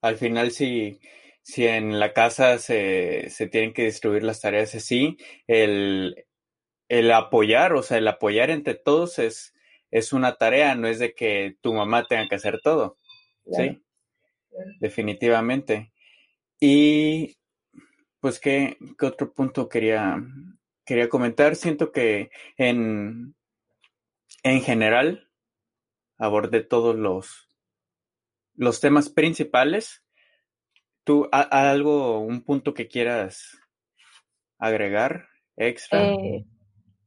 al 0.00 0.16
final 0.16 0.50
sí 0.50 0.98
si 1.42 1.66
en 1.66 1.98
la 1.98 2.12
casa 2.12 2.58
se, 2.58 3.28
se 3.30 3.48
tienen 3.48 3.72
que 3.72 3.84
distribuir 3.84 4.22
las 4.22 4.40
tareas 4.40 4.74
así, 4.74 5.16
el, 5.46 6.24
el 6.88 7.10
apoyar, 7.10 7.74
o 7.74 7.82
sea, 7.82 7.98
el 7.98 8.08
apoyar 8.08 8.50
entre 8.50 8.74
todos 8.74 9.18
es, 9.18 9.54
es 9.90 10.12
una 10.12 10.36
tarea, 10.36 10.74
no 10.76 10.86
es 10.86 11.00
de 11.00 11.14
que 11.14 11.56
tu 11.60 11.74
mamá 11.74 12.06
tenga 12.08 12.28
que 12.28 12.36
hacer 12.36 12.60
todo. 12.62 12.98
Sí, 13.50 13.82
definitivamente. 14.80 15.92
Y 16.60 17.36
pues, 18.20 18.38
¿qué, 18.38 18.76
¿qué, 18.98 19.06
otro 19.06 19.32
punto 19.32 19.68
quería, 19.68 20.22
quería 20.84 21.08
comentar? 21.08 21.56
Siento 21.56 21.92
que 21.92 22.30
en, 22.56 23.34
en 24.42 24.60
general 24.62 25.28
abordé 26.18 26.62
todos 26.62 26.96
los, 26.96 27.48
los 28.54 28.80
temas 28.80 29.08
principales 29.08 30.02
¿Tú 31.04 31.28
algo, 31.32 32.20
un 32.20 32.42
punto 32.42 32.74
que 32.74 32.86
quieras 32.86 33.58
agregar 34.58 35.26
extra? 35.56 36.12
Eh, 36.12 36.44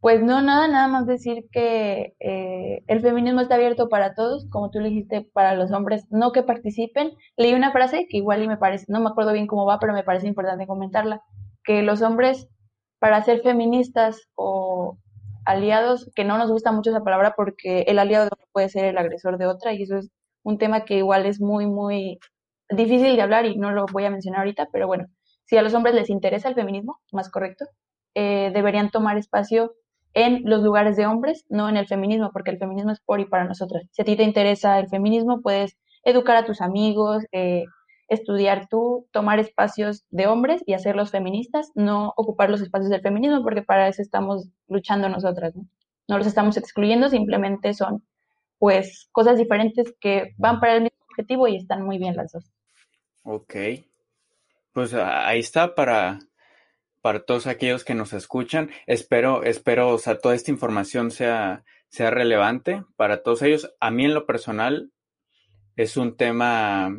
pues 0.05 0.21
no, 0.21 0.39
nada, 0.43 0.67
nada 0.67 0.87
más 0.87 1.07
decir 1.07 1.47
que 1.51 2.15
eh, 2.19 2.83
el 2.85 3.01
feminismo 3.01 3.41
está 3.41 3.55
abierto 3.55 3.89
para 3.89 4.13
todos, 4.13 4.47
como 4.51 4.69
tú 4.69 4.79
le 4.79 4.89
dijiste, 4.89 5.27
para 5.33 5.55
los 5.55 5.71
hombres, 5.71 6.05
no 6.11 6.31
que 6.31 6.43
participen. 6.43 7.13
Leí 7.37 7.55
una 7.55 7.71
frase 7.71 8.05
que 8.07 8.17
igual 8.17 8.43
y 8.43 8.47
me 8.47 8.57
parece, 8.57 8.85
no 8.87 8.99
me 8.99 9.09
acuerdo 9.09 9.33
bien 9.33 9.47
cómo 9.47 9.65
va, 9.65 9.79
pero 9.79 9.93
me 9.93 10.03
parece 10.03 10.27
importante 10.27 10.67
comentarla, 10.67 11.23
que 11.63 11.81
los 11.81 12.03
hombres, 12.03 12.47
para 12.99 13.23
ser 13.23 13.41
feministas 13.41 14.29
o 14.35 14.99
aliados, 15.43 16.11
que 16.15 16.23
no 16.23 16.37
nos 16.37 16.51
gusta 16.51 16.71
mucho 16.71 16.91
esa 16.91 17.03
palabra 17.03 17.33
porque 17.35 17.79
el 17.87 17.97
aliado 17.97 18.29
puede 18.51 18.69
ser 18.69 18.85
el 18.85 18.99
agresor 18.99 19.39
de 19.39 19.47
otra 19.47 19.73
y 19.73 19.81
eso 19.81 19.97
es 19.97 20.11
un 20.43 20.59
tema 20.59 20.85
que 20.85 20.97
igual 20.97 21.25
es 21.25 21.41
muy, 21.41 21.65
muy 21.65 22.19
difícil 22.69 23.15
de 23.15 23.23
hablar 23.23 23.47
y 23.47 23.57
no 23.57 23.71
lo 23.71 23.87
voy 23.91 24.05
a 24.05 24.11
mencionar 24.11 24.41
ahorita, 24.41 24.67
pero 24.71 24.85
bueno, 24.85 25.07
si 25.45 25.57
a 25.57 25.63
los 25.63 25.73
hombres 25.73 25.95
les 25.95 26.11
interesa 26.11 26.47
el 26.47 26.53
feminismo, 26.53 26.99
más 27.11 27.31
correcto, 27.31 27.65
eh, 28.13 28.51
deberían 28.53 28.91
tomar 28.91 29.17
espacio 29.17 29.73
en 30.15 30.41
los 30.45 30.63
lugares 30.63 30.95
de 30.95 31.05
hombres, 31.05 31.45
no 31.49 31.69
en 31.69 31.77
el 31.77 31.87
feminismo, 31.87 32.31
porque 32.31 32.49
el 32.49 32.57
feminismo 32.57 32.91
es 32.91 33.01
por 33.01 33.19
y 33.19 33.25
para 33.25 33.43
nosotras. 33.43 33.83
Si 33.91 34.01
a 34.01 34.05
ti 34.05 34.15
te 34.15 34.23
interesa 34.23 34.79
el 34.79 34.87
feminismo, 34.87 35.41
puedes 35.41 35.77
educar 36.03 36.37
a 36.37 36.45
tus 36.45 36.61
amigos, 36.61 37.25
eh, 37.33 37.65
estudiar 38.07 38.67
tú, 38.69 39.07
tomar 39.11 39.39
espacios 39.39 40.05
de 40.11 40.27
hombres 40.27 40.63
y 40.65 40.73
hacerlos 40.73 41.11
feministas, 41.11 41.69
no 41.75 42.13
ocupar 42.15 42.49
los 42.49 42.61
espacios 42.61 42.89
del 42.89 43.01
feminismo, 43.01 43.43
porque 43.43 43.61
para 43.61 43.89
eso 43.89 44.01
estamos 44.01 44.47
luchando 44.69 45.09
nosotras, 45.09 45.53
¿no? 45.55 45.67
No 46.07 46.17
los 46.17 46.27
estamos 46.27 46.55
excluyendo, 46.55 47.09
simplemente 47.09 47.73
son 47.73 48.03
pues 48.57 49.09
cosas 49.11 49.37
diferentes 49.37 49.93
que 49.99 50.33
van 50.37 50.61
para 50.61 50.75
el 50.75 50.83
mismo 50.83 50.97
objetivo 51.09 51.47
y 51.47 51.57
están 51.57 51.83
muy 51.83 51.97
bien 51.97 52.15
las 52.15 52.31
dos. 52.31 52.45
Ok. 53.23 53.55
Pues 54.71 54.93
ahí 54.93 55.39
está 55.39 55.75
para, 55.75 56.19
para 57.05 57.19
todos 57.19 57.45
aquellos 57.45 57.83
que 57.83 57.93
nos 57.93 58.13
escuchan. 58.13 58.71
Espero, 58.87 59.43
espero, 59.43 59.89
o 59.89 59.99
sea, 59.99 60.17
toda 60.17 60.33
esta 60.33 60.49
información 60.49 61.11
sea, 61.11 61.63
sea 61.87 62.09
relevante 62.09 62.83
para 62.95 63.21
todos 63.21 63.43
ellos. 63.43 63.71
A 63.79 63.91
mí 63.91 64.05
en 64.05 64.15
lo 64.15 64.25
personal 64.25 64.91
es 65.75 65.97
un 65.97 66.17
tema, 66.17 66.97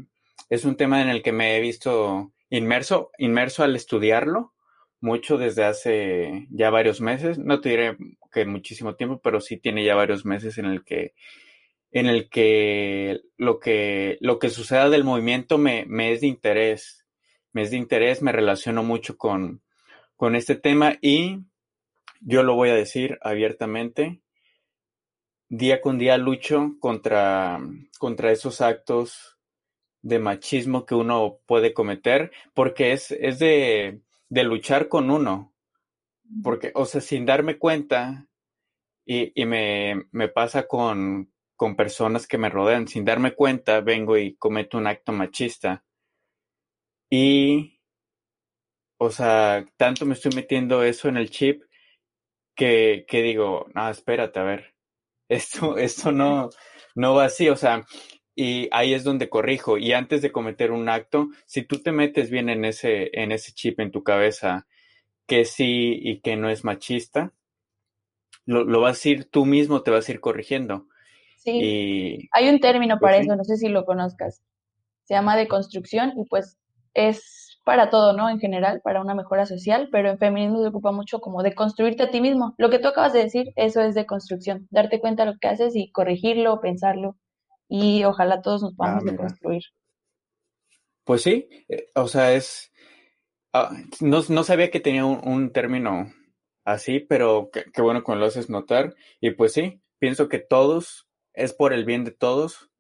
es 0.49 0.65
un 0.65 0.77
tema 0.77 1.03
en 1.03 1.09
el 1.09 1.25
que 1.25 1.33
me 1.33 1.57
he 1.57 1.61
visto 1.61 2.33
inmerso, 2.51 3.11
inmerso 3.19 3.65
al 3.65 3.75
estudiarlo 3.75 4.55
mucho 5.01 5.39
desde 5.39 5.65
hace 5.65 6.47
ya 6.51 6.71
varios 6.71 7.01
meses. 7.01 7.37
No 7.37 7.61
te 7.61 7.71
diré 7.71 7.97
que 8.31 8.47
muchísimo 8.47 8.95
tiempo, 8.95 9.21
pero 9.21 9.41
sí 9.41 9.57
tiene 9.57 9.85
ya 9.85 9.97
varios 9.97 10.25
meses 10.25 10.57
en 10.59 10.67
el 10.67 10.85
que 10.85 11.15
en 11.91 12.07
el 12.07 12.29
que 12.29 13.23
lo 13.39 13.59
que, 13.59 14.19
lo 14.21 14.39
que 14.39 14.51
suceda 14.51 14.89
del 14.89 15.03
movimiento 15.03 15.59
me, 15.59 15.85
me 15.89 16.13
es 16.13 16.21
de 16.21 16.29
interés, 16.29 17.05
me 17.53 17.63
es 17.63 17.73
de 17.73 17.79
interés, 17.79 18.23
me 18.23 18.31
relaciono 18.31 18.85
mucho 18.85 19.19
con, 19.19 19.63
con 20.17 20.35
este 20.35 20.57
tema 20.57 20.97
y 21.01 21.45
yo 22.21 22.43
lo 22.43 22.55
voy 22.55 22.71
a 22.71 22.75
decir 22.75 23.19
abiertamente, 23.23 24.21
día 25.49 25.81
con 25.81 25.99
día 25.99 26.17
lucho 26.19 26.77
contra, 26.81 27.61
contra 27.99 28.33
esos 28.33 28.61
actos 28.61 29.39
de 30.03 30.19
machismo 30.19 30.87
que 30.87 30.95
uno 30.95 31.39
puede 31.47 31.75
cometer, 31.75 32.33
porque 32.55 32.93
es, 32.93 33.11
es 33.13 33.39
de, 33.39 34.01
de 34.29 34.45
luchar 34.45 34.89
con 34.89 35.11
uno, 35.11 35.53
porque, 36.43 36.73
o 36.75 36.87
sea, 36.87 37.01
sin 37.01 37.27
darme 37.27 37.59
cuenta, 37.59 38.27
y, 39.05 39.41
y 39.41 39.47
me, 39.47 40.07
me, 40.11 40.29
pasa 40.29 40.67
con, 40.67 41.33
con 41.55 41.77
personas 41.77 42.27
que 42.27 42.39
me 42.39 42.51
rodean. 42.51 42.89
Sin 42.89 43.05
darme 43.05 43.35
cuenta, 43.35 43.81
vengo 43.81 44.19
y 44.19 44.35
cometo 44.37 44.77
un 44.77 44.89
acto 44.89 45.13
machista. 45.13 45.85
Y, 47.09 47.76
o 48.99 49.11
sea, 49.11 49.65
tanto 49.77 50.07
me 50.07 50.15
estoy 50.15 50.33
metiendo 50.35 50.83
eso 50.83 51.09
en 51.09 51.17
el 51.17 51.31
chip 51.31 51.63
que, 52.55 53.05
que 53.09 53.23
digo, 53.23 53.67
no, 53.75 53.89
espérate, 53.89 54.41
a 54.41 54.45
ver, 54.45 54.75
esto, 55.29 55.77
esto 55.77 56.13
no, 56.13 56.51
no 56.95 57.15
va 57.15 57.27
así, 57.27 57.49
o 57.49 57.57
sea, 57.57 57.85
y 58.35 58.69
ahí 58.73 58.95
es 58.95 59.03
donde 59.03 59.31
corrijo. 59.31 59.79
Y 59.79 59.93
antes 59.93 60.23
de 60.23 60.33
cometer 60.33 60.71
un 60.71 60.89
acto, 60.89 61.29
si 61.47 61.63
tú 61.63 61.83
te 61.83 61.93
metes 61.93 62.31
bien 62.31 62.51
en 62.51 62.65
ese, 62.65 63.11
en 63.13 63.33
ese 63.33 63.53
chip 63.53 63.81
en 63.81 63.91
tu 63.91 64.03
cabeza, 64.03 64.67
que 65.27 65.45
sí 65.45 65.99
y 66.03 66.21
que 66.21 66.37
no 66.37 66.51
es 66.51 66.63
machista, 66.65 67.33
lo, 68.45 68.65
lo 68.65 68.81
vas 68.81 69.05
a 69.05 69.09
ir 69.09 69.25
tú 69.31 69.47
mismo, 69.47 69.83
te 69.83 69.91
vas 69.91 70.09
a 70.09 70.13
ir 70.13 70.21
corrigiendo. 70.21 70.87
Sí. 71.39 72.29
Hay 72.33 72.49
un 72.49 72.61
término 72.61 72.99
para 72.99 73.17
pues 73.17 73.27
eso, 73.27 73.37
no 73.37 73.45
sé 73.45 73.57
si 73.57 73.69
lo 73.69 73.85
conozcas. 73.85 74.43
Se 75.05 75.15
llama 75.15 75.37
deconstrucción 75.37 76.13
y 76.17 76.25
pues 76.29 76.59
es 76.93 77.46
para 77.67 77.91
todo, 77.91 78.13
¿no? 78.13 78.31
En 78.31 78.39
general, 78.39 78.81
para 78.81 79.01
una 79.01 79.17
mejora 79.17 79.45
social, 79.45 79.89
pero 79.91 80.09
en 80.09 80.19
feminismo 80.19 80.63
se 80.63 80.69
ocupa 80.69 80.93
mucho 80.93 81.19
como 81.21 81.43
de 81.43 81.53
construirte 81.53 82.05
a 82.05 82.11
ti 82.13 82.21
mismo. 82.21 82.55
Lo 82.59 82.71
que 82.71 82.79
tú 82.79 82.87
acabas 82.87 83.13
de 83.13 83.25
decir, 83.25 83.53
eso 83.57 83.81
es 83.81 83.97
deconstrucción, 83.97 84.69
darte 84.71 85.01
cuenta 85.01 85.25
de 85.25 85.33
lo 85.33 85.39
que 85.41 85.49
haces 85.49 85.75
y 85.75 85.91
corregirlo, 85.91 86.61
pensarlo 86.61 87.17
y 87.69 88.05
ojalá 88.05 88.41
todos 88.41 88.63
nos 88.63 88.77
podamos 88.77 89.03
ah, 89.05 89.11
deconstruir. 89.11 89.63
Pues 91.03 91.23
sí, 91.23 91.49
eh, 91.69 91.89
o 91.97 92.07
sea, 92.07 92.35
es... 92.35 92.73
Ah, 93.53 93.73
no, 94.01 94.23
sabía 94.45 94.71
que 94.71 94.79
tenía 94.79 95.05
un, 95.05 95.51
término 95.51 96.13
así, 96.65 97.01
pero 97.01 97.51
qué 97.51 97.83
bueno 97.83 98.05
que 98.05 98.15
lo 98.15 98.27
haces 98.27 98.49
notar. 98.49 98.95
Y 99.21 99.33
pues 99.33 99.55
sí, 99.55 99.83
pienso 99.99 100.29
que 100.29 100.39
todos 100.39 101.09
es 101.35 101.53
por 101.53 101.73
el 101.73 101.85
bien 101.85 102.05
de 102.05 102.13
todos, 102.13 102.71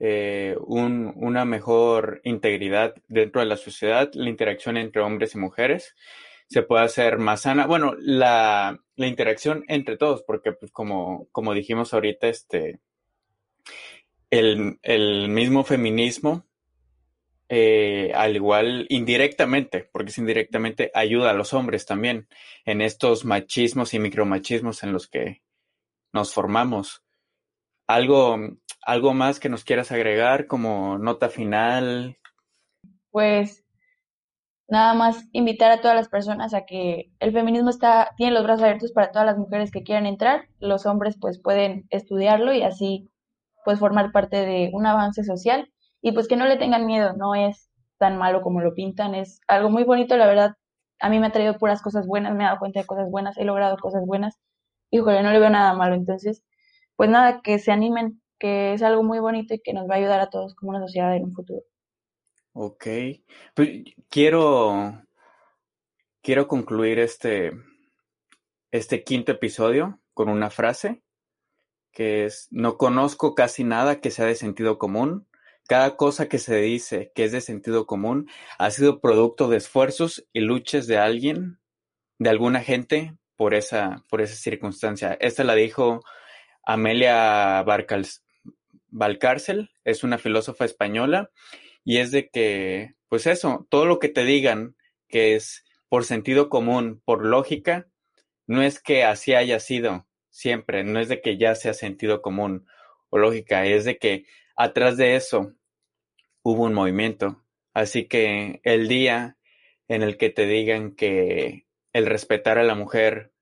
eh, 0.00 0.56
una 0.60 1.44
mejor 1.44 2.20
integridad 2.24 2.94
dentro 3.08 3.40
de 3.40 3.46
la 3.46 3.56
sociedad, 3.56 4.10
la 4.14 4.30
interacción 4.30 4.76
entre 4.76 5.02
hombres 5.02 5.34
y 5.34 5.38
mujeres 5.38 5.94
se 6.48 6.62
puede 6.62 6.84
hacer 6.84 7.18
más 7.18 7.42
sana. 7.42 7.66
Bueno, 7.66 7.94
la, 7.98 8.80
interacción 8.96 9.64
entre 9.68 9.96
todos, 9.96 10.22
porque 10.22 10.52
pues 10.52 10.72
como, 10.72 11.28
como 11.30 11.54
dijimos 11.54 11.92
ahorita, 11.92 12.28
este, 12.28 12.80
el, 14.30 15.28
mismo 15.28 15.62
feminismo, 15.62 16.46
eh, 17.50 18.12
al 18.14 18.36
igual 18.36 18.86
indirectamente, 18.88 19.88
porque 19.92 20.10
es 20.10 20.18
indirectamente, 20.18 20.90
ayuda 20.94 21.30
a 21.30 21.34
los 21.34 21.52
hombres 21.54 21.86
también 21.86 22.28
en 22.64 22.80
estos 22.80 23.24
machismos 23.24 23.94
y 23.94 23.98
micromachismos 23.98 24.82
en 24.82 24.92
los 24.92 25.06
que 25.06 25.42
nos 26.12 26.32
formamos. 26.32 27.04
¿Algo, 27.88 28.36
algo 28.84 29.14
más 29.14 29.40
que 29.40 29.48
nos 29.48 29.64
quieras 29.64 29.90
agregar 29.92 30.46
como 30.46 30.98
nota 30.98 31.30
final? 31.30 32.18
Pues 33.10 33.64
nada 34.68 34.92
más 34.92 35.26
invitar 35.32 35.70
a 35.70 35.80
todas 35.80 35.96
las 35.96 36.10
personas 36.10 36.52
a 36.52 36.66
que 36.66 37.10
el 37.18 37.32
feminismo 37.32 37.70
está, 37.70 38.10
tiene 38.18 38.32
los 38.32 38.44
brazos 38.44 38.64
abiertos 38.64 38.92
para 38.92 39.10
todas 39.10 39.24
las 39.24 39.38
mujeres 39.38 39.70
que 39.70 39.82
quieran 39.82 40.04
entrar, 40.04 40.48
los 40.58 40.84
hombres 40.84 41.16
pues 41.18 41.40
pueden 41.40 41.86
estudiarlo 41.88 42.52
y 42.52 42.62
así 42.62 43.10
pues 43.64 43.78
formar 43.78 44.12
parte 44.12 44.44
de 44.44 44.70
un 44.74 44.84
avance 44.84 45.24
social. 45.24 45.72
Y 46.02 46.12
pues 46.12 46.28
que 46.28 46.36
no 46.36 46.44
le 46.44 46.58
tengan 46.58 46.86
miedo, 46.86 47.14
no 47.14 47.34
es 47.34 47.70
tan 47.98 48.18
malo 48.18 48.42
como 48.42 48.60
lo 48.60 48.74
pintan, 48.74 49.14
es 49.14 49.40
algo 49.48 49.70
muy 49.70 49.84
bonito, 49.84 50.16
la 50.18 50.26
verdad, 50.26 50.56
a 51.00 51.08
mí 51.08 51.18
me 51.18 51.26
ha 51.28 51.32
traído 51.32 51.56
puras 51.56 51.82
cosas 51.82 52.06
buenas, 52.06 52.34
me 52.34 52.44
he 52.44 52.46
dado 52.46 52.58
cuenta 52.58 52.80
de 52.80 52.86
cosas 52.86 53.10
buenas, 53.10 53.36
he 53.38 53.44
logrado 53.44 53.76
cosas 53.78 54.04
buenas, 54.06 54.38
híjole, 54.90 55.22
no 55.22 55.32
le 55.32 55.40
veo 55.40 55.50
nada 55.50 55.72
malo, 55.74 55.94
entonces 55.96 56.44
pues 56.98 57.08
nada, 57.10 57.42
que 57.42 57.60
se 57.60 57.70
animen, 57.70 58.20
que 58.40 58.72
es 58.72 58.82
algo 58.82 59.04
muy 59.04 59.20
bonito 59.20 59.54
y 59.54 59.60
que 59.60 59.72
nos 59.72 59.88
va 59.88 59.94
a 59.94 59.98
ayudar 59.98 60.18
a 60.18 60.30
todos 60.30 60.56
como 60.56 60.70
una 60.70 60.80
sociedad 60.80 61.14
en 61.14 61.26
un 61.26 61.32
futuro. 61.32 61.62
Ok, 62.54 62.86
pues 63.54 63.84
quiero, 64.08 65.00
quiero 66.20 66.48
concluir 66.48 66.98
este, 66.98 67.52
este 68.72 69.04
quinto 69.04 69.30
episodio 69.30 70.00
con 70.12 70.28
una 70.28 70.50
frase 70.50 71.04
que 71.92 72.24
es, 72.24 72.48
no 72.50 72.76
conozco 72.76 73.36
casi 73.36 73.62
nada 73.62 74.00
que 74.00 74.10
sea 74.10 74.26
de 74.26 74.34
sentido 74.34 74.76
común. 74.76 75.28
Cada 75.68 75.94
cosa 75.94 76.28
que 76.28 76.38
se 76.38 76.56
dice 76.56 77.12
que 77.14 77.22
es 77.22 77.30
de 77.30 77.40
sentido 77.40 77.86
común 77.86 78.28
ha 78.58 78.72
sido 78.72 79.00
producto 79.00 79.46
de 79.46 79.58
esfuerzos 79.58 80.26
y 80.32 80.40
luchas 80.40 80.88
de 80.88 80.98
alguien, 80.98 81.60
de 82.18 82.30
alguna 82.30 82.60
gente, 82.60 83.16
por 83.36 83.54
esa, 83.54 84.04
por 84.10 84.20
esa 84.20 84.34
circunstancia. 84.34 85.16
Esta 85.20 85.44
la 85.44 85.54
dijo 85.54 86.00
Amelia 86.68 87.64
Valcárcel, 88.90 89.70
es 89.84 90.04
una 90.04 90.18
filósofa 90.18 90.66
española, 90.66 91.30
y 91.82 91.96
es 91.96 92.10
de 92.10 92.28
que, 92.28 92.94
pues 93.08 93.26
eso, 93.26 93.66
todo 93.70 93.86
lo 93.86 93.98
que 93.98 94.10
te 94.10 94.24
digan 94.24 94.76
que 95.08 95.34
es 95.34 95.64
por 95.88 96.04
sentido 96.04 96.50
común, 96.50 97.00
por 97.06 97.24
lógica, 97.24 97.88
no 98.46 98.62
es 98.62 98.82
que 98.82 99.02
así 99.02 99.32
haya 99.32 99.60
sido 99.60 100.06
siempre, 100.28 100.84
no 100.84 101.00
es 101.00 101.08
de 101.08 101.22
que 101.22 101.38
ya 101.38 101.54
sea 101.54 101.72
sentido 101.72 102.20
común 102.20 102.66
o 103.08 103.16
lógica, 103.16 103.64
es 103.64 103.86
de 103.86 103.96
que 103.96 104.26
atrás 104.54 104.98
de 104.98 105.16
eso 105.16 105.54
hubo 106.42 106.64
un 106.64 106.74
movimiento. 106.74 107.46
Así 107.72 108.04
que 108.08 108.60
el 108.62 108.88
día 108.88 109.38
en 109.88 110.02
el 110.02 110.18
que 110.18 110.28
te 110.28 110.44
digan 110.44 110.94
que 110.94 111.66
el 111.94 112.04
respetar 112.04 112.58
a 112.58 112.62
la 112.62 112.74
mujer 112.74 113.32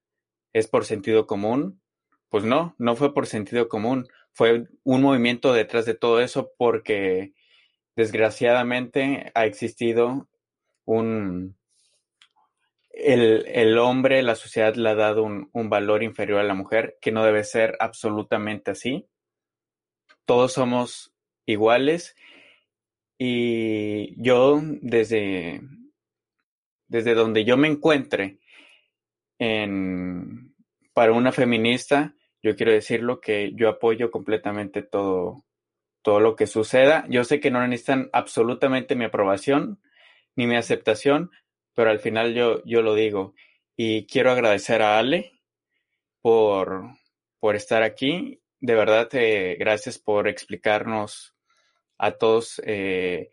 es 0.53 0.69
por 0.69 0.85
sentido 0.85 1.27
común, 1.27 1.83
pues 2.29 2.45
no, 2.45 2.75
no 2.79 2.97
fue 2.97 3.15
por 3.15 3.27
sentido 3.27 3.69
común, 3.69 4.09
fue 4.33 4.67
un 4.85 5.03
movimiento 5.03 5.53
detrás 5.53 5.87
de 5.87 5.95
todo 5.95 6.21
eso 6.21 6.53
porque 6.59 7.33
desgraciadamente 7.95 9.31
ha 9.35 9.47
existido 9.47 10.29
un, 10.85 11.57
el, 12.97 13.79
hombre, 13.79 14.23
la 14.23 14.35
sociedad 14.35 14.75
le 14.75 14.89
ha 14.89 14.95
dado 14.95 15.23
un, 15.23 15.69
valor 15.69 16.03
inferior 16.03 16.41
a 16.41 16.45
la 16.45 16.55
mujer, 16.55 16.97
que 17.01 17.13
no 17.13 17.25
debe 17.25 17.45
ser 17.45 17.77
absolutamente 17.79 18.71
así. 18.71 19.07
Todos 20.25 20.55
somos 20.55 21.15
iguales 21.45 22.17
y 23.19 24.21
yo 24.21 24.61
desde, 24.81 25.61
desde 26.89 27.15
donde 27.15 27.45
yo 27.45 27.57
me 27.57 27.69
encuentre 27.69 28.39
en, 29.39 30.55
para 30.95 31.13
una 31.13 31.33
feminista, 31.33 32.16
yo 32.47 32.55
quiero 32.55 32.71
decirlo 32.71 33.21
que 33.21 33.53
yo 33.55 33.69
apoyo 33.69 34.13
completamente 34.13 34.83
todo, 34.83 35.45
todo 36.01 36.21
lo 36.21 36.37
que 36.37 36.47
suceda. 36.47 37.05
Yo 37.09 37.25
sé 37.25 37.41
que 37.41 37.51
no 37.51 37.67
necesitan 37.67 38.09
absolutamente 38.13 38.95
mi 38.95 39.05
aprobación 39.05 39.81
ni 40.37 40.47
mi 40.47 40.55
aceptación, 40.55 41.33
pero 41.75 41.91
al 41.91 41.99
final 41.99 42.35
yo, 42.35 42.63
yo 42.65 42.83
lo 42.83 42.95
digo. 42.95 43.35
Y 43.77 44.07
quiero 44.07 44.31
agradecer 44.31 44.81
a 44.81 44.97
Ale 44.97 45.33
por, 46.23 46.85
por 47.41 47.57
estar 47.57 47.83
aquí. 47.83 48.41
De 48.61 48.77
verdad, 48.77 49.09
eh, 49.15 49.57
gracias 49.59 49.99
por 49.99 50.29
explicarnos 50.29 51.35
a 51.99 52.13
todos 52.13 52.63
eh, 52.65 53.31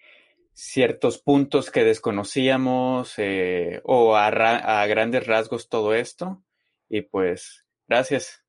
ciertos 0.53 1.19
puntos 1.19 1.69
que 1.69 1.83
desconocíamos 1.83 3.13
eh, 3.17 3.79
o 3.83 4.15
a, 4.15 4.25
a, 4.25 4.87
grandes 4.87 5.27
rasgos 5.27 5.69
todo 5.69 5.93
esto. 5.93 6.43
Y 6.89 7.01
pues, 7.01 7.63
gracias. 7.87 8.42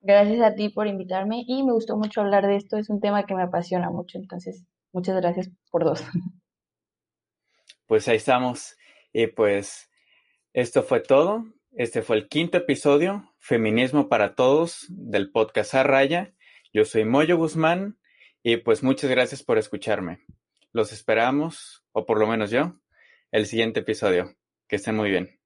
Gracias 0.00 0.40
a 0.40 0.54
ti 0.54 0.68
por 0.68 0.86
invitarme 0.86 1.44
y 1.46 1.62
me 1.64 1.72
gustó 1.72 1.96
mucho 1.96 2.20
hablar 2.20 2.46
de 2.46 2.56
esto. 2.56 2.76
Es 2.76 2.88
un 2.88 3.00
tema 3.00 3.26
que 3.26 3.34
me 3.34 3.42
apasiona 3.42 3.90
mucho, 3.90 4.18
entonces 4.18 4.64
muchas 4.92 5.16
gracias 5.16 5.50
por 5.70 5.84
dos. 5.84 6.04
Pues 7.86 8.06
ahí 8.06 8.16
estamos. 8.16 8.76
Y 9.14 9.28
pues 9.28 9.90
esto 10.52 10.82
fue 10.82 11.00
todo. 11.00 11.46
Este 11.72 12.02
fue 12.02 12.16
el 12.16 12.28
quinto 12.28 12.58
episodio, 12.58 13.32
Feminismo 13.38 14.08
para 14.08 14.34
Todos, 14.34 14.84
del 14.90 15.30
podcast 15.30 15.74
A. 15.74 16.32
Yo 16.72 16.84
soy 16.84 17.04
Moyo 17.04 17.38
Guzmán 17.38 17.98
y 18.42 18.58
pues 18.58 18.82
muchas 18.82 19.10
gracias 19.10 19.42
por 19.42 19.58
escucharme. 19.58 20.20
Los 20.72 20.92
esperamos, 20.92 21.84
o 21.92 22.04
por 22.04 22.18
lo 22.18 22.26
menos 22.26 22.50
yo, 22.50 22.74
el 23.30 23.46
siguiente 23.46 23.80
episodio. 23.80 24.34
Que 24.68 24.76
estén 24.76 24.96
muy 24.96 25.08
bien. 25.08 25.37